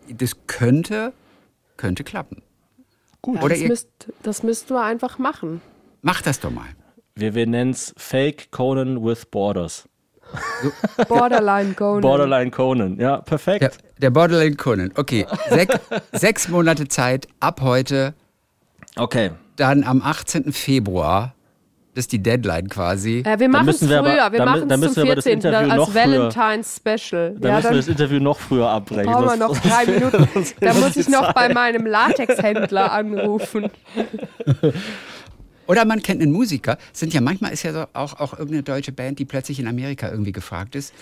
das 0.09 0.31
könnte, 0.47 1.13
könnte 1.77 2.03
klappen. 2.03 2.41
Ja, 3.27 3.33
Oder 3.41 3.49
das, 3.49 3.59
ihr- 3.59 3.67
müsst, 3.67 3.89
das 4.23 4.41
müssten 4.43 4.73
wir 4.73 4.81
einfach 4.83 5.19
machen. 5.19 5.61
Macht 6.01 6.25
das 6.25 6.39
doch 6.39 6.49
mal. 6.51 6.65
Wir, 7.13 7.35
wir 7.35 7.45
nennen 7.45 7.71
es 7.71 7.93
Fake 7.97 8.49
Conan 8.49 9.03
with 9.05 9.25
Borders. 9.27 9.87
Borderline 11.07 11.73
Conan. 11.73 12.01
Borderline 12.01 12.51
Conan, 12.51 12.99
ja, 12.99 13.17
perfekt. 13.21 13.77
Der, 13.99 14.09
der 14.09 14.09
Borderline 14.11 14.55
Conan. 14.55 14.91
Okay, 14.95 15.25
Sek, 15.49 15.79
sechs 16.13 16.47
Monate 16.47 16.87
Zeit 16.87 17.27
ab 17.39 17.61
heute, 17.61 18.13
Okay. 18.95 19.31
dann 19.55 19.83
am 19.83 20.01
18. 20.01 20.51
Februar. 20.53 21.35
Das 21.95 22.03
ist 22.03 22.11
die 22.13 22.21
Deadline 22.23 22.69
quasi. 22.69 23.23
Äh, 23.25 23.39
wir 23.39 23.49
machen 23.49 23.67
es 23.67 23.79
früher. 23.79 24.03
wir 24.05 24.23
aber- 24.23 24.37
wir 24.37 24.45
machen 24.45 24.71
es 24.71 24.77
müssen 24.79 24.93
zum 24.93 25.03
wir 25.03 25.11
aber 25.11 25.15
das 25.15 25.23
14. 25.25 25.33
Interview 25.51 25.71
als 25.81 25.93
Valentine's 25.93 26.75
Special. 26.77 27.35
Dann 27.37 27.41
ja, 27.41 27.55
müssen 27.55 27.63
dann 27.63 27.73
wir 27.73 27.77
das 27.77 27.87
Interview 27.87 28.19
noch 28.19 28.39
früher 28.39 28.69
abbrechen. 28.69 29.11
brauchen 29.11 29.25
wir 29.25 29.35
noch 29.35 29.57
drei 29.59 29.85
Minuten. 29.91 30.27
Da 30.61 30.73
muss 30.75 30.95
ich 30.95 31.09
noch 31.09 31.33
bei 31.33 31.53
meinem 31.53 31.85
Latexhändler 31.85 32.91
anrufen. 32.93 33.69
Oder 35.67 35.85
man 35.85 36.01
kennt 36.01 36.21
einen 36.21 36.31
Musiker. 36.31 36.77
Sind 36.93 37.13
ja 37.13 37.21
manchmal 37.21 37.51
ist 37.53 37.63
ja 37.63 37.73
so 37.73 37.85
auch, 37.93 38.19
auch 38.19 38.33
irgendeine 38.33 38.63
deutsche 38.63 38.91
Band, 38.91 39.19
die 39.19 39.25
plötzlich 39.25 39.59
in 39.59 39.67
Amerika 39.67 40.09
irgendwie 40.09 40.31
gefragt 40.31 40.75
ist. 40.75 40.93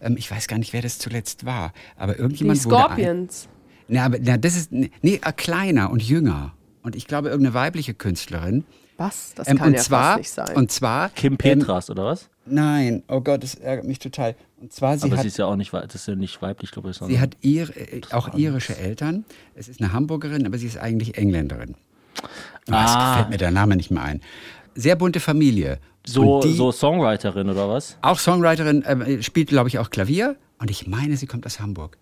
Ähm, 0.00 0.16
ich 0.16 0.30
weiß 0.30 0.48
gar 0.48 0.58
nicht, 0.58 0.72
wer 0.72 0.82
das 0.82 0.98
zuletzt 0.98 1.44
war. 1.46 1.72
Aber 1.96 2.14
Die 2.14 2.20
irgendjemand 2.20 2.64
wurde 2.64 2.76
ein, 2.76 2.82
Scorpions. 2.84 3.48
Na, 3.88 4.04
aber 4.04 4.18
na, 4.20 4.36
das 4.36 4.56
ist 4.56 4.72
nee, 4.72 4.88
äh, 5.02 5.32
kleiner 5.32 5.90
und 5.90 6.02
jünger. 6.02 6.52
Und 6.82 6.94
ich 6.96 7.06
glaube 7.06 7.28
irgendeine 7.28 7.54
weibliche 7.54 7.94
Künstlerin. 7.94 8.64
Was? 8.96 9.34
Das 9.34 9.48
Ähm, 9.48 9.58
kann 9.58 9.68
und 9.68 9.74
ja 9.74 9.80
zwar 9.80 10.04
fast 10.12 10.18
nicht 10.18 10.30
sein. 10.30 10.56
und 10.56 10.72
zwar 10.72 11.08
Kim 11.10 11.34
ähm, 11.34 11.38
Petras, 11.38 11.90
oder 11.90 12.04
was? 12.06 12.28
nein, 12.46 13.02
oh 13.08 13.20
Gott, 13.20 13.42
das 13.42 13.54
ärgert 13.56 13.86
mich 13.86 13.98
total. 13.98 14.34
Und 14.60 14.72
zwar 14.72 14.96
sie 14.96 15.04
Aber 15.04 15.16
hat 15.16 15.22
sie 15.22 15.28
ist 15.28 15.36
ja 15.36 15.44
auch 15.46 15.56
nicht, 15.56 15.72
das 15.72 15.94
ist 15.94 16.08
ja 16.08 16.14
nicht 16.14 16.40
weiblich, 16.40 16.70
glaube 16.70 16.90
ich. 16.90 16.96
Sie 16.96 17.20
hat 17.20 17.36
ir, 17.42 17.68
äh, 17.76 18.00
auch 18.12 18.34
irische 18.34 18.76
Eltern. 18.78 19.24
Es 19.54 19.68
ist 19.68 19.80
eine 19.82 19.92
Hamburgerin, 19.92 20.46
aber 20.46 20.56
sie 20.56 20.66
ist 20.66 20.78
eigentlich 20.78 21.18
Engländerin. 21.18 21.74
Was 22.66 22.90
Ah. 22.96 23.16
fällt 23.16 23.30
mir 23.30 23.36
der 23.36 23.50
Name 23.50 23.76
nicht 23.76 23.90
mehr 23.90 24.02
ein. 24.02 24.20
Sehr 24.76 24.94
bunte 24.96 25.20
Familie. 25.20 25.78
so, 26.06 26.40
die, 26.40 26.52
so 26.52 26.70
Songwriterin, 26.70 27.48
oder 27.50 27.68
was? 27.68 27.96
Auch 28.02 28.18
Songwriterin, 28.18 28.82
äh, 28.82 29.22
spielt, 29.22 29.48
glaube 29.48 29.68
ich, 29.68 29.78
auch 29.80 29.90
Klavier. 29.90 30.36
Und 30.58 30.70
ich 30.70 30.86
meine, 30.86 31.16
sie 31.16 31.26
kommt 31.26 31.44
aus 31.46 31.58
Hamburg. 31.60 31.98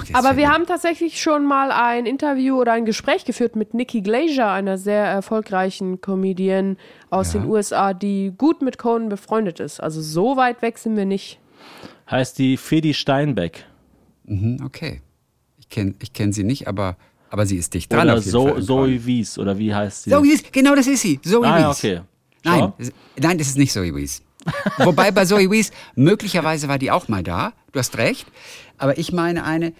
Jetzt 0.00 0.14
Aber 0.14 0.36
wir 0.38 0.46
mir- 0.46 0.52
haben 0.54 0.66
tatsächlich 0.66 1.20
schon 1.20 1.44
mal 1.46 1.70
ein 1.70 2.06
Interview 2.06 2.58
oder 2.58 2.72
ein 2.72 2.86
Gespräch 2.86 3.26
geführt 3.26 3.56
mit 3.56 3.74
Nikki 3.74 4.00
Glazer, 4.00 4.50
einer 4.50 4.78
sehr 4.78 5.04
erfolgreichen 5.04 6.00
Comedian 6.00 6.78
aus 7.10 7.34
Ja. 7.34 7.40
den 7.40 7.48
USA, 7.50 7.92
die 7.94 8.32
gut 8.36 8.62
mit 8.62 8.78
Conan 8.78 9.10
befreundet 9.10 9.60
ist. 9.60 9.80
Also 9.80 10.00
so 10.00 10.36
weit 10.38 10.62
weg 10.62 10.78
sind 10.78 10.96
wir 10.96 11.04
nicht. 11.04 11.38
Heißt 12.10 12.38
die 12.38 12.56
Fedi 12.56 12.94
Steinbeck. 12.94 13.66
Mhm, 14.24 14.62
okay. 14.64 15.02
Ich 15.58 15.68
kenne 15.68 15.94
ich 16.00 16.12
kenn 16.14 16.32
sie 16.32 16.44
nicht, 16.44 16.68
aber, 16.68 16.96
aber 17.30 17.46
sie 17.46 17.56
ist 17.56 17.74
dicht 17.74 17.92
dran. 17.92 18.08
Oder 18.08 18.18
auf 18.18 18.24
jeden 18.24 18.30
so. 18.30 18.60
Zoe 18.60 19.04
Wies, 19.04 19.38
oder 19.38 19.58
wie 19.58 19.74
heißt 19.74 20.04
sie? 20.04 20.10
Zoe 20.10 20.22
Wies, 20.22 20.42
genau 20.52 20.74
das 20.74 20.86
ist 20.86 21.02
sie. 21.02 21.20
Zoe 21.20 21.46
ah, 21.46 21.70
Wies. 21.70 21.78
okay. 21.78 22.00
Nein, 22.44 22.60
Schau. 22.60 22.74
nein, 23.20 23.38
das 23.38 23.48
ist 23.48 23.58
nicht 23.58 23.72
Zoe 23.72 23.94
Wies. 23.94 24.22
Wobei 24.78 25.10
bei 25.10 25.24
Zoe 25.24 25.50
Wies, 25.50 25.72
möglicherweise 25.94 26.68
war 26.68 26.78
die 26.78 26.90
auch 26.90 27.08
mal 27.08 27.22
da. 27.22 27.52
Du 27.72 27.78
hast 27.78 27.96
recht. 27.98 28.26
Aber 28.78 28.98
ich 28.98 29.12
meine 29.12 29.44
eine. 29.44 29.72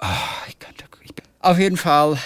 Oh, 0.00 0.06
ich 0.48 0.58
könnte, 0.58 0.84
ich 1.02 1.14
bin, 1.14 1.24
auf 1.40 1.58
jeden 1.58 1.76
Fall, 1.76 2.18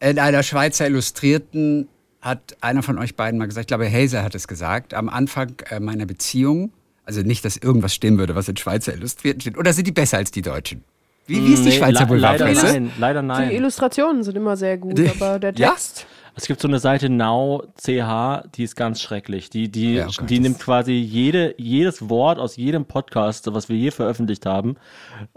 in 0.00 0.18
einer 0.18 0.42
Schweizer 0.42 0.86
Illustrierten 0.86 1.88
hat 2.20 2.56
einer 2.60 2.82
von 2.82 2.98
euch 2.98 3.16
beiden 3.16 3.38
mal 3.38 3.46
gesagt, 3.46 3.64
ich 3.64 3.68
glaube, 3.68 3.90
Hazer 3.90 4.22
hat 4.22 4.34
es 4.34 4.46
gesagt, 4.46 4.94
am 4.94 5.08
Anfang 5.08 5.54
äh, 5.70 5.80
meiner 5.80 6.06
Beziehung, 6.06 6.72
also 7.04 7.22
nicht, 7.22 7.44
dass 7.44 7.56
irgendwas 7.56 7.94
stimmen 7.94 8.18
würde, 8.18 8.34
was 8.34 8.48
in 8.48 8.56
Schweizer 8.56 8.94
Illustrierten 8.94 9.40
steht. 9.40 9.58
Oder 9.58 9.72
sind 9.72 9.86
die 9.86 9.92
besser 9.92 10.18
als 10.18 10.30
die 10.30 10.42
Deutschen? 10.42 10.84
Wie, 11.26 11.44
wie 11.46 11.52
ist 11.54 11.64
die 11.64 11.68
Nee, 11.70 11.76
Schweizer 11.78 12.06
le- 12.06 12.16
leider 12.16 12.52
nein, 12.52 12.92
leider 12.98 13.20
Die 13.22 13.26
nein. 13.28 13.50
Illustrationen 13.50 14.22
sind 14.24 14.36
immer 14.36 14.56
sehr 14.56 14.76
gut, 14.78 14.98
Die- 14.98 15.08
aber 15.08 15.38
der 15.38 15.52
Ja? 15.54 15.70
Text. 15.70 16.06
Es 16.34 16.46
gibt 16.46 16.62
so 16.62 16.66
eine 16.68 16.78
Seite 16.78 17.10
Now 17.10 17.62
CH, 17.76 18.44
die 18.54 18.62
ist 18.64 18.74
ganz 18.74 19.02
schrecklich. 19.02 19.50
Die, 19.50 19.68
die, 19.70 19.96
Ja, 19.96 20.06
oh 20.08 20.12
Gott, 20.16 20.30
die 20.30 20.40
nimmt 20.40 20.58
quasi 20.60 20.92
jede, 20.92 21.54
jedes 21.58 22.08
Wort 22.08 22.38
aus 22.38 22.56
jedem 22.56 22.86
Podcast, 22.86 23.52
was 23.52 23.68
wir 23.68 23.76
je 23.76 23.90
veröffentlicht 23.90 24.46
haben, 24.46 24.76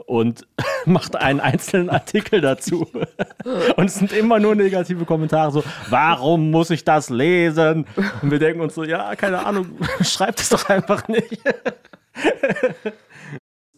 und 0.06 0.48
macht 0.86 1.18
einen 1.18 1.42
einzelnen 1.42 1.90
Artikel 1.90 2.40
dazu. 2.40 2.88
Und 3.76 3.86
es 3.88 3.96
sind 3.96 4.14
immer 4.14 4.40
nur 4.40 4.56
negative 4.56 5.04
Kommentare, 5.06 5.52
so, 5.52 5.64
warum 5.90 6.50
muss 6.50 6.70
ich 6.70 6.84
das 6.86 7.10
lesen? 7.10 7.86
Und 8.22 8.32
wir 8.32 8.40
denken 8.40 8.62
uns 8.62 8.74
so, 8.76 8.84
ja, 8.86 9.16
keine 9.18 9.46
Ahnung, 9.46 9.68
schreibt 10.02 10.40
es 10.40 10.48
doch 10.50 10.70
einfach 10.70 11.08
nicht. 11.10 11.42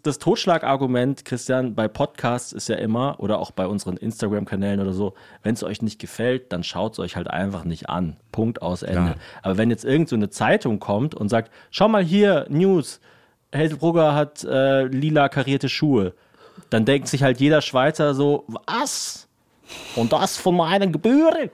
Das 0.08 0.18
Totschlagargument, 0.20 1.26
Christian, 1.26 1.76
bei 1.76 1.88
Podcasts 1.88 2.52
ist 2.52 2.70
ja 2.70 2.76
immer, 2.76 3.20
oder 3.20 3.40
auch 3.40 3.52
bei 3.52 3.68
unseren 3.68 3.98
Instagram-Kanälen 3.98 4.80
oder 4.80 4.94
so, 4.94 5.14
wenn 5.44 5.54
es 5.54 5.64
euch 5.64 5.82
nicht 5.82 6.00
gefällt, 6.00 6.52
dann 6.52 6.64
schaut 6.64 6.94
es 6.94 7.00
euch 7.00 7.16
halt 7.16 7.30
einfach 7.30 7.64
nicht 7.64 7.90
an. 7.90 8.18
Punkt 8.32 8.62
aus 8.62 8.82
Ende. 8.82 9.14
Klar. 9.14 9.16
Aber 9.44 9.58
wenn 9.58 9.70
jetzt 9.70 9.86
irgend 9.86 10.10
so 10.10 10.16
eine 10.16 10.30
Zeitung 10.30 10.80
kommt 10.80 11.14
und 11.14 11.30
sagt, 11.30 11.52
schau 11.70 11.88
mal 11.88 12.04
hier, 12.04 12.48
News, 12.50 13.00
Hazelbrugger 13.54 14.16
hat 14.16 14.44
äh, 14.44 14.86
lila 14.86 15.30
karierte 15.30 15.70
Schuhe, 15.70 16.14
dann 16.70 16.86
denkt 16.86 17.08
sich 17.08 17.24
halt 17.24 17.40
jeder 17.40 17.62
Schweizer 17.62 18.14
so, 18.14 18.46
was? 18.66 19.28
Und 19.96 20.14
das 20.14 20.38
von 20.38 20.56
meinen 20.56 20.92
Gebühren? 20.92 21.52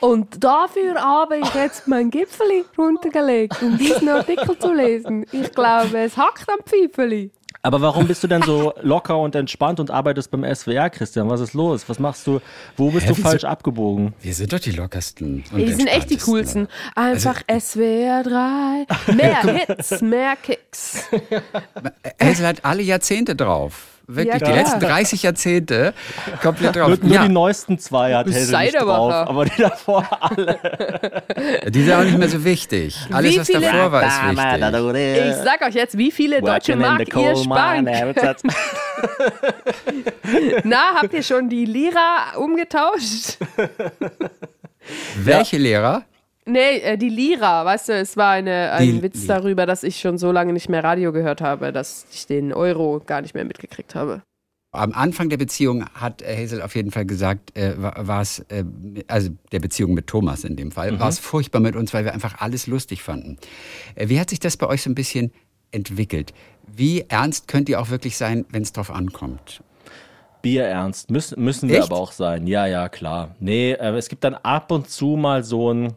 Und 0.00 0.44
dafür 0.44 0.94
habe 0.94 1.38
ich 1.38 1.54
jetzt 1.54 1.88
mein 1.88 2.10
Gipfeli 2.10 2.64
runtergelegt, 2.76 3.60
um 3.62 3.76
diesen 3.76 4.08
Artikel 4.08 4.56
zu 4.56 4.72
lesen. 4.72 5.26
Ich 5.32 5.52
glaube, 5.52 5.98
es 5.98 6.16
hackt 6.16 6.48
am 6.48 6.60
Pfeifeli. 6.64 7.32
Aber 7.62 7.80
warum 7.80 8.06
bist 8.06 8.22
du 8.22 8.28
denn 8.28 8.42
so 8.42 8.72
locker 8.82 9.18
und 9.18 9.34
entspannt 9.34 9.80
und 9.80 9.90
arbeitest 9.90 10.30
beim 10.30 10.44
SWR, 10.54 10.90
Christian? 10.90 11.28
Was 11.28 11.40
ist 11.40 11.54
los? 11.54 11.88
Was 11.88 11.98
machst 11.98 12.26
du? 12.26 12.40
Wo 12.76 12.90
bist 12.90 13.06
Hä, 13.06 13.10
du 13.10 13.16
wieso- 13.16 13.28
falls 13.28 13.44
abgebogen? 13.44 14.14
Wir 14.20 14.32
sind 14.32 14.52
doch 14.52 14.60
die 14.60 14.70
lockersten. 14.70 15.44
und 15.52 15.58
Die 15.58 15.72
sind 15.74 15.88
echt 15.88 16.08
die 16.08 16.16
coolsten. 16.18 16.68
Einfach 16.94 17.42
SWR 17.48 18.22
3. 18.22 18.86
Mehr 19.14 19.42
Hits, 19.66 20.00
mehr 20.00 20.36
Kicks. 20.36 21.04
Hazel 22.22 22.46
hat 22.46 22.64
alle 22.64 22.82
Jahrzehnte 22.82 23.34
drauf. 23.34 23.97
Wirklich, 24.10 24.40
Ja, 24.40 24.48
die 24.48 24.54
letzten 24.58 24.80
30 24.80 25.22
Jahrzehnte 25.22 25.92
komplett 26.40 26.76
drauf. 26.76 26.88
Nur, 26.88 26.96
nur 27.02 27.12
ja, 27.14 27.26
die 27.26 27.32
neuesten 27.32 27.78
zwei 27.78 28.14
hat 28.14 28.26
nicht 28.26 28.50
drauf, 28.74 29.12
aber 29.12 29.44
die 29.44 29.60
davor 29.60 30.02
alle. 30.18 30.58
die 31.68 31.82
sind 31.82 31.92
auch 31.92 32.04
nicht 32.04 32.16
mehr 32.16 32.30
so 32.30 32.42
wichtig. 32.42 32.96
Alles, 33.12 33.34
Wie 33.34 33.40
was 33.40 33.46
viele- 33.48 33.60
davor 33.60 33.92
war, 33.92 34.06
ist 34.06 34.22
wichtig. 34.24 34.38
Ich 35.28 35.36
sag 35.44 35.60
euch 35.60 35.74
jetzt, 35.74 35.98
wie 35.98 36.10
viele 36.10 36.40
deutsche 36.40 36.74
Mark 36.74 37.14
ihr 37.14 37.36
spankt. 37.36 37.90
Na, 40.64 40.94
habt 40.96 41.12
ihr 41.12 41.22
schon 41.22 41.50
die 41.50 41.66
Lira 41.66 42.32
umgetauscht? 42.36 43.36
Welche 45.18 45.58
Lehrer? 45.58 46.04
Nee, 46.48 46.78
äh, 46.78 46.96
die 46.98 47.08
Lira, 47.10 47.64
weißt 47.64 47.90
du, 47.90 47.92
es 47.94 48.16
war 48.16 48.30
eine, 48.32 48.72
ein 48.72 48.86
Die 48.86 49.02
Witz 49.02 49.22
Lira. 49.22 49.38
darüber, 49.38 49.66
dass 49.66 49.82
ich 49.82 50.00
schon 50.00 50.16
so 50.18 50.32
lange 50.32 50.52
nicht 50.52 50.68
mehr 50.68 50.82
Radio 50.82 51.12
gehört 51.12 51.40
habe, 51.40 51.72
dass 51.72 52.06
ich 52.12 52.26
den 52.26 52.52
Euro 52.52 53.02
gar 53.04 53.20
nicht 53.20 53.34
mehr 53.34 53.44
mitgekriegt 53.44 53.94
habe. 53.94 54.22
Am 54.70 54.92
Anfang 54.92 55.30
der 55.30 55.38
Beziehung 55.38 55.86
hat 55.94 56.20
äh, 56.22 56.36
Hazel 56.36 56.60
auf 56.62 56.74
jeden 56.74 56.90
Fall 56.90 57.06
gesagt, 57.06 57.56
äh, 57.56 57.74
wa- 57.80 57.94
war 57.98 58.20
es, 58.20 58.40
äh, 58.50 58.64
also 59.06 59.30
der 59.52 59.60
Beziehung 59.60 59.94
mit 59.94 60.06
Thomas 60.06 60.44
in 60.44 60.56
dem 60.56 60.70
Fall, 60.72 61.00
war 61.00 61.08
es 61.08 61.18
furchtbar 61.18 61.60
mit 61.60 61.74
uns, 61.74 61.94
weil 61.94 62.04
wir 62.04 62.12
einfach 62.12 62.40
alles 62.40 62.66
lustig 62.66 63.02
fanden. 63.02 63.38
Äh, 63.94 64.08
wie 64.08 64.20
hat 64.20 64.28
sich 64.30 64.40
das 64.40 64.56
bei 64.58 64.66
euch 64.66 64.82
so 64.82 64.90
ein 64.90 64.94
bisschen 64.94 65.32
entwickelt? 65.70 66.34
Wie 66.66 67.04
ernst 67.08 67.48
könnt 67.48 67.68
ihr 67.70 67.80
auch 67.80 67.88
wirklich 67.88 68.16
sein, 68.18 68.44
wenn 68.50 68.62
es 68.62 68.72
drauf 68.72 68.90
ankommt? 68.90 69.62
Bierernst. 70.42 71.10
Müssen, 71.10 71.42
müssen 71.42 71.68
wir 71.68 71.78
Echt? 71.80 71.90
aber 71.90 71.96
auch 72.00 72.12
sein. 72.12 72.46
Ja, 72.46 72.66
ja, 72.66 72.88
klar. 72.88 73.34
Nee, 73.40 73.72
äh, 73.72 73.96
es 73.96 74.08
gibt 74.08 74.22
dann 74.22 74.34
ab 74.34 74.70
und 74.70 74.88
zu 74.88 75.16
mal 75.16 75.42
so 75.44 75.72
ein. 75.72 75.92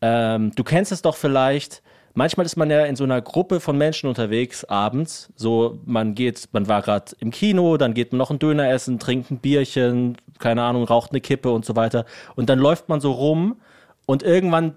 Ähm, 0.00 0.52
du 0.54 0.64
kennst 0.64 0.92
es 0.92 1.02
doch 1.02 1.16
vielleicht. 1.16 1.82
Manchmal 2.14 2.46
ist 2.46 2.56
man 2.56 2.70
ja 2.70 2.84
in 2.84 2.96
so 2.96 3.04
einer 3.04 3.20
Gruppe 3.20 3.60
von 3.60 3.78
Menschen 3.78 4.08
unterwegs 4.08 4.64
abends. 4.64 5.32
So, 5.36 5.78
man 5.84 6.14
geht, 6.14 6.48
man 6.52 6.66
war 6.66 6.82
gerade 6.82 7.12
im 7.20 7.30
Kino, 7.30 7.76
dann 7.76 7.94
geht 7.94 8.12
man 8.12 8.18
noch 8.18 8.30
ein 8.30 8.38
Döner 8.38 8.70
essen, 8.70 8.98
trinkt 8.98 9.30
ein 9.30 9.38
Bierchen, 9.38 10.16
keine 10.38 10.62
Ahnung, 10.62 10.84
raucht 10.84 11.12
eine 11.12 11.20
Kippe 11.20 11.50
und 11.50 11.64
so 11.64 11.76
weiter. 11.76 12.06
Und 12.34 12.48
dann 12.48 12.58
läuft 12.58 12.88
man 12.88 13.00
so 13.00 13.12
rum 13.12 13.60
und 14.06 14.22
irgendwann 14.22 14.76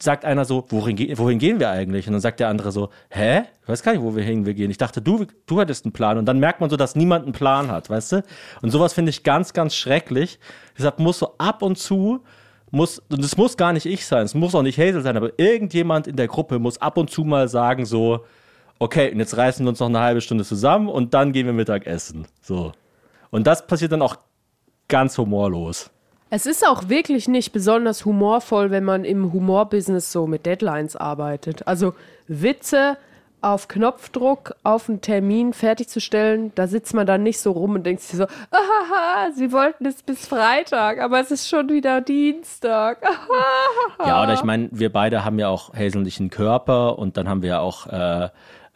sagt 0.00 0.24
einer 0.24 0.44
so, 0.44 0.64
wohin, 0.68 0.96
wohin 1.18 1.38
gehen 1.38 1.58
wir 1.58 1.70
eigentlich? 1.70 2.06
Und 2.06 2.12
dann 2.12 2.20
sagt 2.20 2.38
der 2.40 2.48
andere 2.48 2.70
so, 2.70 2.90
hä? 3.10 3.42
Ich 3.62 3.68
weiß 3.68 3.82
gar 3.82 3.92
nicht, 3.92 4.02
wo 4.02 4.14
wir 4.14 4.22
hin 4.22 4.46
wir 4.46 4.54
gehen. 4.54 4.70
Ich 4.70 4.78
dachte, 4.78 5.02
du, 5.02 5.26
du 5.46 5.60
hattest 5.60 5.84
einen 5.84 5.92
Plan. 5.92 6.18
Und 6.18 6.26
dann 6.26 6.38
merkt 6.38 6.60
man 6.60 6.70
so, 6.70 6.76
dass 6.76 6.94
niemand 6.94 7.24
einen 7.24 7.32
Plan 7.32 7.70
hat, 7.70 7.90
weißt 7.90 8.12
du? 8.12 8.24
Und 8.62 8.70
sowas 8.70 8.92
finde 8.92 9.10
ich 9.10 9.24
ganz, 9.24 9.52
ganz 9.52 9.74
schrecklich. 9.74 10.38
Deshalb 10.76 11.00
muss 11.00 11.18
so 11.18 11.34
ab 11.38 11.62
und 11.62 11.76
zu, 11.76 12.22
muss, 12.70 12.98
und 13.10 13.24
es 13.24 13.36
muss 13.36 13.56
gar 13.56 13.72
nicht 13.72 13.86
ich 13.86 14.06
sein, 14.06 14.24
es 14.24 14.34
muss 14.34 14.54
auch 14.54 14.62
nicht 14.62 14.78
Hazel 14.78 15.02
sein, 15.02 15.16
aber 15.16 15.38
irgendjemand 15.38 16.06
in 16.06 16.16
der 16.16 16.28
Gruppe 16.28 16.58
muss 16.58 16.80
ab 16.80 16.96
und 16.96 17.10
zu 17.10 17.24
mal 17.24 17.48
sagen 17.48 17.86
so, 17.86 18.24
okay, 18.78 19.10
und 19.12 19.18
jetzt 19.18 19.36
reißen 19.36 19.64
wir 19.64 19.70
uns 19.70 19.80
noch 19.80 19.88
eine 19.88 20.00
halbe 20.00 20.20
Stunde 20.20 20.44
zusammen 20.44 20.88
und 20.88 21.14
dann 21.14 21.32
gehen 21.32 21.46
wir 21.46 21.52
Mittag 21.52 21.86
essen. 21.86 22.26
So. 22.42 22.72
Und 23.30 23.46
das 23.46 23.66
passiert 23.66 23.92
dann 23.92 24.02
auch 24.02 24.16
ganz 24.88 25.18
humorlos. 25.18 25.90
Es 26.30 26.44
ist 26.44 26.66
auch 26.66 26.88
wirklich 26.90 27.26
nicht 27.26 27.52
besonders 27.52 28.04
humorvoll, 28.04 28.70
wenn 28.70 28.84
man 28.84 29.04
im 29.04 29.32
Humorbusiness 29.32 30.12
so 30.12 30.26
mit 30.26 30.44
Deadlines 30.44 30.94
arbeitet. 30.94 31.66
Also 31.66 31.94
Witze 32.26 32.98
auf 33.40 33.68
Knopfdruck 33.68 34.54
auf 34.62 34.88
einen 34.88 35.00
Termin 35.00 35.52
fertigzustellen, 35.52 36.52
da 36.54 36.66
sitzt 36.66 36.94
man 36.94 37.06
dann 37.06 37.22
nicht 37.22 37.40
so 37.40 37.52
rum 37.52 37.74
und 37.74 37.84
denkt 37.84 38.02
sich 38.02 38.18
so, 38.18 38.24
ahaha, 38.24 39.32
sie 39.34 39.52
wollten 39.52 39.86
es 39.86 40.02
bis 40.02 40.26
Freitag, 40.26 41.00
aber 41.00 41.20
es 41.20 41.30
ist 41.30 41.48
schon 41.48 41.68
wieder 41.68 42.00
Dienstag. 42.00 43.02
Ja, 44.04 44.22
oder 44.22 44.34
ich 44.34 44.44
meine, 44.44 44.68
wir 44.70 44.92
beide 44.92 45.24
haben 45.24 45.38
ja 45.38 45.48
auch 45.48 45.74
häsellichen 45.74 46.30
Körper 46.30 46.98
und 46.98 47.16
dann 47.16 47.28
haben 47.28 47.42
wir 47.42 47.48
ja 47.48 47.60
auch 47.60 47.86
äh, 47.86 48.28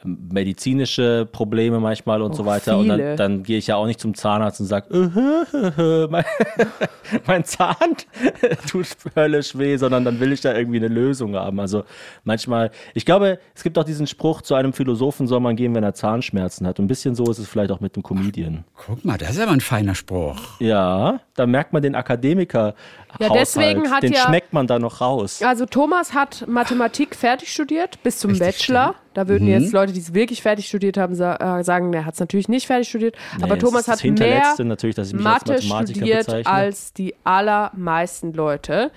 medizinische 0.05 1.29
Probleme 1.31 1.81
manchmal 1.81 2.23
und 2.23 2.35
so 2.35 2.47
weiter. 2.47 2.77
Und 2.79 2.85
viele. 2.85 3.17
dann, 3.17 3.17
dann 3.17 3.43
gehe 3.43 3.59
ich 3.59 3.67
ja 3.69 3.77
auch 3.77 3.87
nicht 3.87 4.01
zum 4.01 4.15
Zahnarzt 4.15 4.61
und 4.61 4.67
sage, 4.67 4.95
äh, 4.95 6.07
mein, 6.11 6.25
mein 7.27 7.45
Zahn 7.45 7.77
tut 8.71 8.87
höllisch 9.17 9.57
weh, 9.57 9.77
sondern 9.77 10.05
dann 10.05 10.21
will 10.21 10.33
ich 10.33 10.41
da 10.41 10.55
irgendwie 10.55 10.79
eine 10.79 10.89
Lösung 10.89 11.35
haben. 11.37 11.61
Also 11.61 11.85
manchmal, 12.25 12.71
ich 12.95 13.05
glaube, 13.05 13.39
es 13.55 13.63
gibt 13.63 13.79
auch 13.79 13.85
diesen 13.85 14.07
Spruch, 14.07 14.43
zu 14.43 14.55
einem 14.55 14.73
Philosophen 14.73 15.27
soll 15.27 15.41
man 15.41 15.57
gehen, 15.57 15.75
wenn 15.75 15.85
er 15.85 15.95
Zahnschmerzen 15.95 16.67
hat. 16.67 16.79
Und 16.79 16.87
ein 16.87 16.89
bisschen 16.89 17.15
so 17.15 17.25
ist 17.31 17.39
es 17.39 17.49
vielleicht 17.49 17.71
auch 17.71 17.81
mit 17.81 17.97
dem 17.97 18.03
Comedian. 18.03 18.65
Guck 18.87 19.05
mal, 19.05 19.19
das 19.19 19.31
ist 19.31 19.41
aber 19.41 19.53
ein 19.53 19.61
feiner 19.61 19.95
Spruch. 19.95 20.61
Ja, 20.61 21.21
da 21.35 21.47
merkt 21.47 21.73
man 21.73 21.83
den 21.83 21.95
Akademiker. 21.95 22.75
Ja, 23.21 23.29
deswegen 23.31 23.91
hat 23.91 24.03
den 24.03 24.13
ja- 24.13 24.27
schmeckt 24.27 24.53
man 24.53 24.67
da 24.67 24.79
noch 24.79 25.01
raus. 25.01 25.43
Also 25.43 25.67
Thomas 25.67 26.15
hat 26.15 26.47
Mathematik 26.49 27.15
fertig 27.15 27.53
studiert 27.53 28.03
bis 28.03 28.19
zum 28.19 28.39
Bachelor. 28.39 28.95
Da 29.15 29.29
würden 29.29 29.45
Mhm. 29.47 29.51
jetzt 29.61 29.73
Leute, 29.73 29.93
die 29.93 30.01
es 30.01 30.15
wirklich 30.15 30.43
fertig 30.43 30.67
studiert 30.69 30.97
haben, 30.97 31.15
sa 31.15 31.59
äh, 31.59 31.65
sagen, 31.65 31.93
er 31.93 32.05
hat 32.07 32.15
es 32.15 32.21
natürlich 32.21 32.49
nicht 32.49 32.67
fertig 32.67 32.89
studiert. 32.89 33.17
Aber 33.41 33.57
das 33.57 33.59
Thomas 33.59 33.87
das 33.87 33.95
hat 33.97 34.05
mehr 34.05 34.11
Hinterletzte 34.13 34.65
natürlich, 34.65 34.97
dass 34.97 35.09
ich 35.09 35.15
mich 35.15 35.27
als 35.27 35.45
Mathe 35.45 35.63
studiert 35.63 36.27
bezeichne. 36.27 36.51
als 36.53 36.93
die 36.93 37.15
allermeisten 37.25 38.33
Leute. 38.33 38.91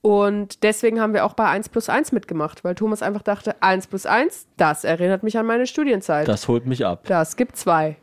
Und 0.00 0.64
deswegen 0.64 1.00
haben 1.00 1.14
wir 1.14 1.24
auch 1.24 1.34
bei 1.34 1.46
1 1.48 1.68
plus 1.68 1.88
1 1.88 2.10
mitgemacht, 2.10 2.64
weil 2.64 2.74
Thomas 2.74 3.02
einfach 3.02 3.22
dachte, 3.22 3.54
1 3.62 3.86
plus 3.86 4.04
1, 4.04 4.46
das 4.56 4.82
erinnert 4.82 5.22
mich 5.22 5.38
an 5.38 5.46
meine 5.46 5.66
Studienzeit. 5.66 6.26
Das, 6.26 6.40
Das 6.42 6.48
holt 6.48 6.66
mich 6.66 6.84
ab. 6.84 7.04
gibt 7.36 7.56
zwei. 7.56 7.96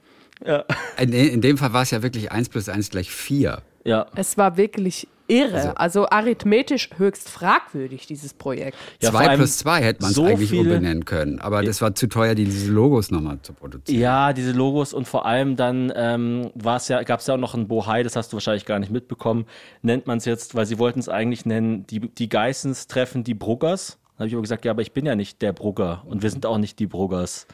In, 0.98 1.12
in 1.12 1.42
dem 1.42 1.58
Fall 1.58 1.74
war 1.74 1.82
es 1.82 1.92
ja 1.92 2.02
wirklich 2.02 2.32
1 2.32 2.48
plus 2.48 2.70
1 2.70 2.90
gleich 2.92 3.12
4. 3.12 3.62
Ja. 3.84 4.06
Es 4.16 4.38
war 4.38 4.56
wirklich 4.56 5.10
irre. 5.30 5.78
Also, 5.78 6.10
arithmetisch 6.10 6.90
höchst 6.98 7.30
fragwürdig, 7.30 8.08
dieses 8.08 8.34
Projekt. 8.34 8.78
Ja, 9.02 9.12
vor 9.12 9.20
2 9.22 9.28
allem 9.28 9.40
plus 9.40 9.58
2 9.60 9.82
hätte 9.82 10.02
man 10.02 10.10
es 10.12 10.16
so 10.16 10.26
eigentlich 10.26 10.50
viele- 10.50 10.62
umbenennen 10.62 11.06
können. 11.06 11.40
Aber 11.40 11.62
das 11.64 11.82
war 11.82 11.96
zu 11.96 12.08
teuer, 12.08 12.36
diese 12.36 12.72
Logos 12.72 13.12
nochmal 13.12 13.40
zu 13.42 13.54
produzieren. 13.54 14.00
Ja, 14.02 14.34
diese 14.34 14.52
Logos 14.52 14.94
und 14.94 15.08
vor 15.08 15.26
allem 15.26 15.56
dann 15.56 15.92
ähm, 15.96 16.52
ja, 16.64 17.04
gab 17.04 17.20
es 17.20 17.28
ja 17.28 17.36
auch 17.36 17.40
noch 17.40 17.54
ein 17.56 17.68
Bohai, 17.68 18.04
das 18.04 18.16
hast 18.16 18.34
du 18.34 18.38
wahrscheinlich 18.38 18.66
gar 18.66 18.80
nicht 18.80 18.92
mitbekommen, 18.92 19.46
nennt 19.82 20.08
man 20.08 20.18
es 20.18 20.26
jetzt, 20.26 20.56
weil 20.56 20.66
sie 20.66 20.80
wollten 20.80 21.00
es 21.00 21.10
eigentlich 21.10 21.46
nennen, 21.46 21.86
die, 21.88 22.00
die 22.00 22.30
Geissens 22.30 22.88
treffen 22.88 23.24
die 23.24 23.34
Bruggers. 23.36 23.98
Da 24.18 24.24
habe 24.24 24.28
ich 24.28 24.34
aber 24.34 24.42
gesagt, 24.42 24.66
ja, 24.66 24.72
aber 24.72 24.82
ich 24.82 24.92
bin 24.92 25.06
ja 25.06 25.16
nicht 25.16 25.42
der 25.42 25.54
Brugger 25.54 26.04
und 26.06 26.24
wir 26.24 26.30
sind 26.30 26.46
auch 26.46 26.58
nicht 26.58 26.78
die 26.80 26.88
Bruggers. 26.88 27.48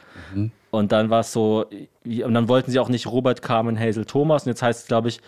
Und 0.72 0.90
dann 0.90 1.10
war 1.10 1.20
es 1.20 1.32
so, 1.32 1.66
und 2.04 2.34
dann 2.34 2.48
wollten 2.48 2.72
sie 2.72 2.80
auch 2.80 2.88
nicht 2.88 3.06
Robert, 3.06 3.40
Carmen, 3.40 3.78
Hazel, 3.78 4.04
Thomas 4.04 4.44
und 4.44 4.48
jetzt 4.50 4.62
heißt 4.62 4.80
es, 4.82 4.86
glaube 4.88 5.08
ich, 5.08 5.20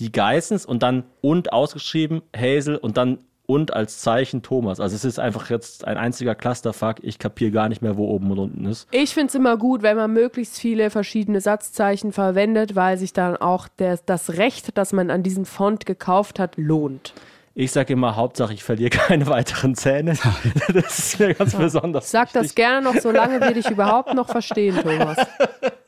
die 0.00 0.12
Geissens 0.12 0.66
und 0.66 0.82
dann 0.82 1.04
und 1.20 1.52
ausgeschrieben, 1.52 2.22
Hazel 2.34 2.76
und 2.76 2.96
dann 2.96 3.18
und 3.46 3.72
als 3.72 4.00
Zeichen 4.00 4.42
Thomas. 4.42 4.80
Also 4.80 4.96
es 4.96 5.04
ist 5.04 5.18
einfach 5.18 5.50
jetzt 5.50 5.86
ein 5.86 5.96
einziger 5.96 6.34
Clusterfuck. 6.34 6.96
Ich 7.02 7.18
kapiere 7.18 7.52
gar 7.52 7.68
nicht 7.68 7.80
mehr, 7.80 7.96
wo 7.96 8.08
oben 8.08 8.30
und 8.32 8.38
unten 8.38 8.66
ist. 8.66 8.88
Ich 8.90 9.14
finde 9.14 9.28
es 9.28 9.34
immer 9.34 9.56
gut, 9.56 9.82
wenn 9.82 9.96
man 9.96 10.12
möglichst 10.12 10.58
viele 10.58 10.90
verschiedene 10.90 11.40
Satzzeichen 11.40 12.12
verwendet, 12.12 12.74
weil 12.74 12.98
sich 12.98 13.12
dann 13.12 13.36
auch 13.36 13.68
der, 13.68 13.98
das 14.04 14.36
Recht, 14.36 14.76
das 14.76 14.92
man 14.92 15.10
an 15.10 15.22
diesem 15.22 15.44
Font 15.44 15.86
gekauft 15.86 16.38
hat, 16.38 16.56
lohnt. 16.56 17.14
Ich 17.54 17.72
sage 17.72 17.94
immer, 17.94 18.16
Hauptsache 18.16 18.52
ich 18.52 18.62
verliere 18.64 18.90
keine 18.90 19.26
weiteren 19.28 19.74
Zähne. 19.74 20.18
Das 20.74 20.98
ist 20.98 21.20
mir 21.20 21.34
ganz 21.34 21.54
besonders. 21.54 22.10
Sag 22.10 22.32
das 22.32 22.44
wichtig. 22.44 22.56
gerne 22.56 22.82
noch, 22.82 23.00
solange 23.00 23.40
wir 23.40 23.54
dich 23.54 23.70
überhaupt 23.70 24.12
noch 24.14 24.28
verstehen, 24.28 24.76
Thomas. 24.82 25.16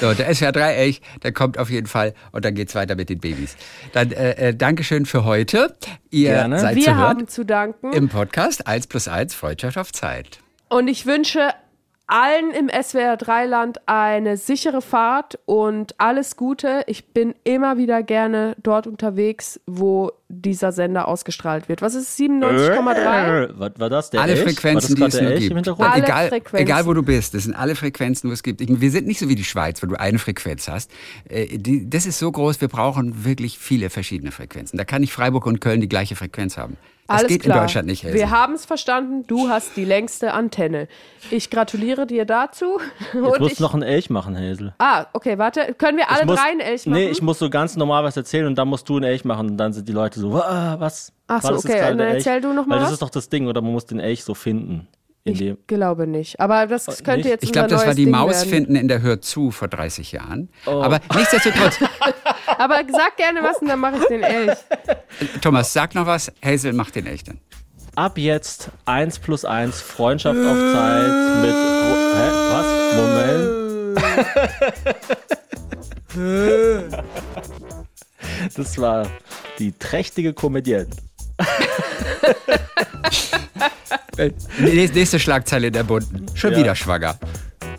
So, 0.00 0.12
der 0.12 0.34
SWR 0.34 0.52
3 0.52 0.74
Elch, 0.74 1.00
der 1.22 1.32
kommt 1.32 1.58
auf 1.58 1.70
jeden 1.70 1.86
Fall 1.86 2.14
und 2.32 2.44
dann 2.44 2.54
geht's 2.54 2.74
weiter 2.74 2.96
mit 2.96 3.08
den 3.10 3.20
Babys. 3.20 3.56
Dann 3.92 4.10
äh, 4.12 4.48
äh, 4.48 4.54
Dankeschön 4.54 5.06
für 5.06 5.24
heute. 5.24 5.74
Ihr 6.10 6.30
Gerne. 6.30 6.58
seid 6.58 6.76
Wir 6.76 6.84
zu 6.84 6.94
haben 6.96 7.18
hören 7.18 7.28
zu 7.28 7.44
danken. 7.44 7.92
im 7.92 8.08
Podcast 8.08 8.66
1 8.66 8.86
plus 8.88 9.08
1 9.08 9.34
Freundschaft 9.34 9.78
auf 9.78 9.92
Zeit. 9.92 10.40
Und 10.68 10.88
ich 10.88 11.06
wünsche 11.06 11.50
allen 12.06 12.50
im 12.50 12.68
SWR 12.68 13.14
3-Land 13.14 13.80
eine 13.86 14.36
sichere 14.36 14.82
Fahrt 14.82 15.38
und 15.46 15.98
alles 15.98 16.36
Gute. 16.36 16.82
Ich 16.86 17.06
bin 17.06 17.34
immer 17.44 17.78
wieder 17.78 18.02
gerne 18.02 18.56
dort 18.62 18.86
unterwegs, 18.86 19.58
wo 19.66 20.12
dieser 20.28 20.72
Sender 20.72 21.08
ausgestrahlt 21.08 21.68
wird. 21.68 21.80
Was 21.80 21.94
ist 21.94 22.18
97,3? 22.18 23.44
Äh, 23.44 23.48
Was 23.56 23.72
war 23.78 23.90
das? 23.90 24.10
Der 24.10 24.20
alle 24.20 24.32
Elch? 24.32 24.42
Frequenzen, 24.42 24.96
die 24.96 25.02
es 25.02 25.20
nur 25.20 25.30
Elch 25.30 25.48
gibt. 25.48 25.66
egal, 25.96 26.42
egal, 26.52 26.86
wo 26.86 26.92
du 26.92 27.02
bist, 27.02 27.34
das 27.34 27.44
sind 27.44 27.54
alle 27.54 27.74
Frequenzen, 27.74 28.28
wo 28.28 28.34
es 28.34 28.42
gibt. 28.42 28.60
Ich, 28.60 28.80
wir 28.80 28.90
sind 28.90 29.06
nicht 29.06 29.18
so 29.18 29.28
wie 29.28 29.34
die 29.34 29.44
Schweiz, 29.44 29.82
wo 29.82 29.86
du 29.86 29.98
eine 29.98 30.18
Frequenz 30.18 30.68
hast. 30.68 30.90
Äh, 31.28 31.58
die, 31.58 31.88
das 31.88 32.04
ist 32.06 32.18
so 32.18 32.30
groß, 32.30 32.60
wir 32.60 32.68
brauchen 32.68 33.24
wirklich 33.24 33.58
viele 33.58 33.88
verschiedene 33.88 34.30
Frequenzen. 34.32 34.76
Da 34.76 34.84
kann 34.84 35.00
nicht 35.00 35.12
Freiburg 35.12 35.46
und 35.46 35.60
Köln 35.60 35.80
die 35.80 35.88
gleiche 35.88 36.16
Frequenz 36.16 36.58
haben. 36.58 36.76
Das 37.06 37.18
Alles 37.18 37.28
geht 37.28 37.42
klar. 37.42 37.58
in 37.58 37.62
Deutschland 37.64 37.86
nicht. 37.86 38.02
Hazel. 38.02 38.14
Wir 38.14 38.30
haben 38.30 38.54
es 38.54 38.64
verstanden. 38.64 39.26
Du 39.26 39.48
hast 39.50 39.76
die 39.76 39.84
längste 39.84 40.32
Antenne. 40.32 40.88
Ich 41.30 41.50
gratuliere 41.50 42.06
dir 42.06 42.24
dazu. 42.24 42.78
Jetzt 43.12 43.14
musst 43.40 43.52
ich, 43.52 43.56
du 43.58 43.62
noch 43.62 43.74
einen 43.74 43.82
Elch 43.82 44.08
machen, 44.08 44.34
Hazel. 44.38 44.74
ah, 44.78 45.04
okay, 45.12 45.36
warte. 45.36 45.74
Können 45.74 45.98
wir 45.98 46.10
alle 46.10 46.24
muss, 46.24 46.36
drei 46.40 46.50
einen 46.50 46.60
Elch 46.60 46.86
machen? 46.86 46.98
Nee, 46.98 47.10
ich 47.10 47.20
muss 47.20 47.38
so 47.38 47.50
ganz 47.50 47.76
normal 47.76 48.04
was 48.04 48.16
erzählen 48.16 48.46
und 48.46 48.56
dann 48.56 48.68
musst 48.68 48.88
du 48.88 48.96
einen 48.96 49.04
Elch 49.04 49.24
machen 49.24 49.50
und 49.50 49.56
dann 49.58 49.74
sind 49.74 49.86
die 49.86 49.92
Leute 49.92 50.18
so, 50.18 50.34
"Ah, 50.34 50.76
was? 50.78 51.12
Ach 51.26 51.42
so, 51.42 51.54
okay, 51.56 51.78
dann 51.80 51.98
der 51.98 52.08
Elch?" 52.08 52.26
erzähl 52.26 52.40
du 52.40 52.54
noch 52.54 52.64
mal 52.66 52.76
Weil 52.76 52.80
das 52.80 52.86
was. 52.88 52.92
ist 52.94 53.02
doch 53.02 53.10
das 53.10 53.28
Ding, 53.28 53.48
oder 53.48 53.60
man 53.60 53.72
muss 53.72 53.84
den 53.84 54.00
Elch 54.00 54.24
so 54.24 54.32
finden. 54.34 54.88
Ich 55.26 55.54
glaube 55.66 56.06
nicht. 56.06 56.38
Aber 56.38 56.66
das 56.66 56.84
könnte 56.86 57.10
Äh, 57.12 57.16
nicht? 57.16 57.26
jetzt 57.26 57.44
Ich 57.44 57.52
glaube, 57.52 57.68
das 57.68 57.86
war 57.86 57.94
die 57.94 58.04
Ding 58.04 58.12
Maus 58.12 58.34
werden. 58.40 58.50
finden 58.50 58.76
in 58.76 58.88
der 58.88 59.00
Hör 59.00 59.22
zu 59.22 59.50
vor 59.50 59.68
30 59.68 60.12
Jahren. 60.12 60.50
Oh. 60.66 60.82
Aber 60.82 61.00
nichtsdestotrotz, 61.16 61.78
Aber 62.58 62.82
sag 62.92 63.16
gerne 63.16 63.42
was 63.42 63.56
und 63.58 63.68
dann 63.68 63.80
mache 63.80 63.96
ich 64.02 64.04
den 64.06 64.22
Elch. 64.22 64.58
Thomas, 65.40 65.72
sag 65.72 65.94
noch 65.94 66.04
was. 66.06 66.30
Hazel 66.44 66.74
macht 66.74 66.94
den 66.94 67.06
echten. 67.06 67.40
Ab 67.96 68.18
jetzt 68.18 68.70
1 68.84 69.18
plus 69.20 69.44
1 69.46 69.80
Freundschaft 69.80 70.38
auf 70.38 70.58
Zeit 70.74 71.12
mit. 71.40 71.54
Hä? 71.54 72.30
Was? 72.50 72.66
Moment. 72.96 73.64
Das 78.56 78.78
war 78.78 79.06
die 79.58 79.72
trächtige 79.72 80.32
Komödienne. 80.32 80.86
Nächste 84.58 84.98
nächste 84.98 85.18
Schlagzeile 85.18 85.70
der 85.70 85.82
Bunten. 85.84 86.26
Schon 86.34 86.52
Ja. 86.52 86.58
wieder 86.58 86.74
schwanger. 86.74 87.18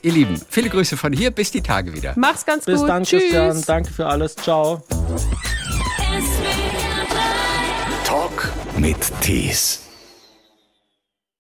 Ihr 0.02 0.12
Lieben, 0.12 0.40
viele 0.50 0.70
Grüße 0.70 0.98
von 0.98 1.14
hier. 1.14 1.32
Bis 1.32 1.52
die 1.52 1.62
Tage 1.62 1.94
wieder. 1.94 2.14
Mach's 2.16 2.46
ganz 2.46 2.66
Bis 2.66 2.80
gut. 2.82 2.90
dann, 2.90 3.04
Tschüss. 3.04 3.22
Christian. 3.24 3.62
Danke 3.66 3.92
für 3.92 4.06
alles. 4.06 4.36
Ciao. 4.36 4.84
Talk 8.06 8.52
mit 8.78 8.98
Tees. 9.22 9.85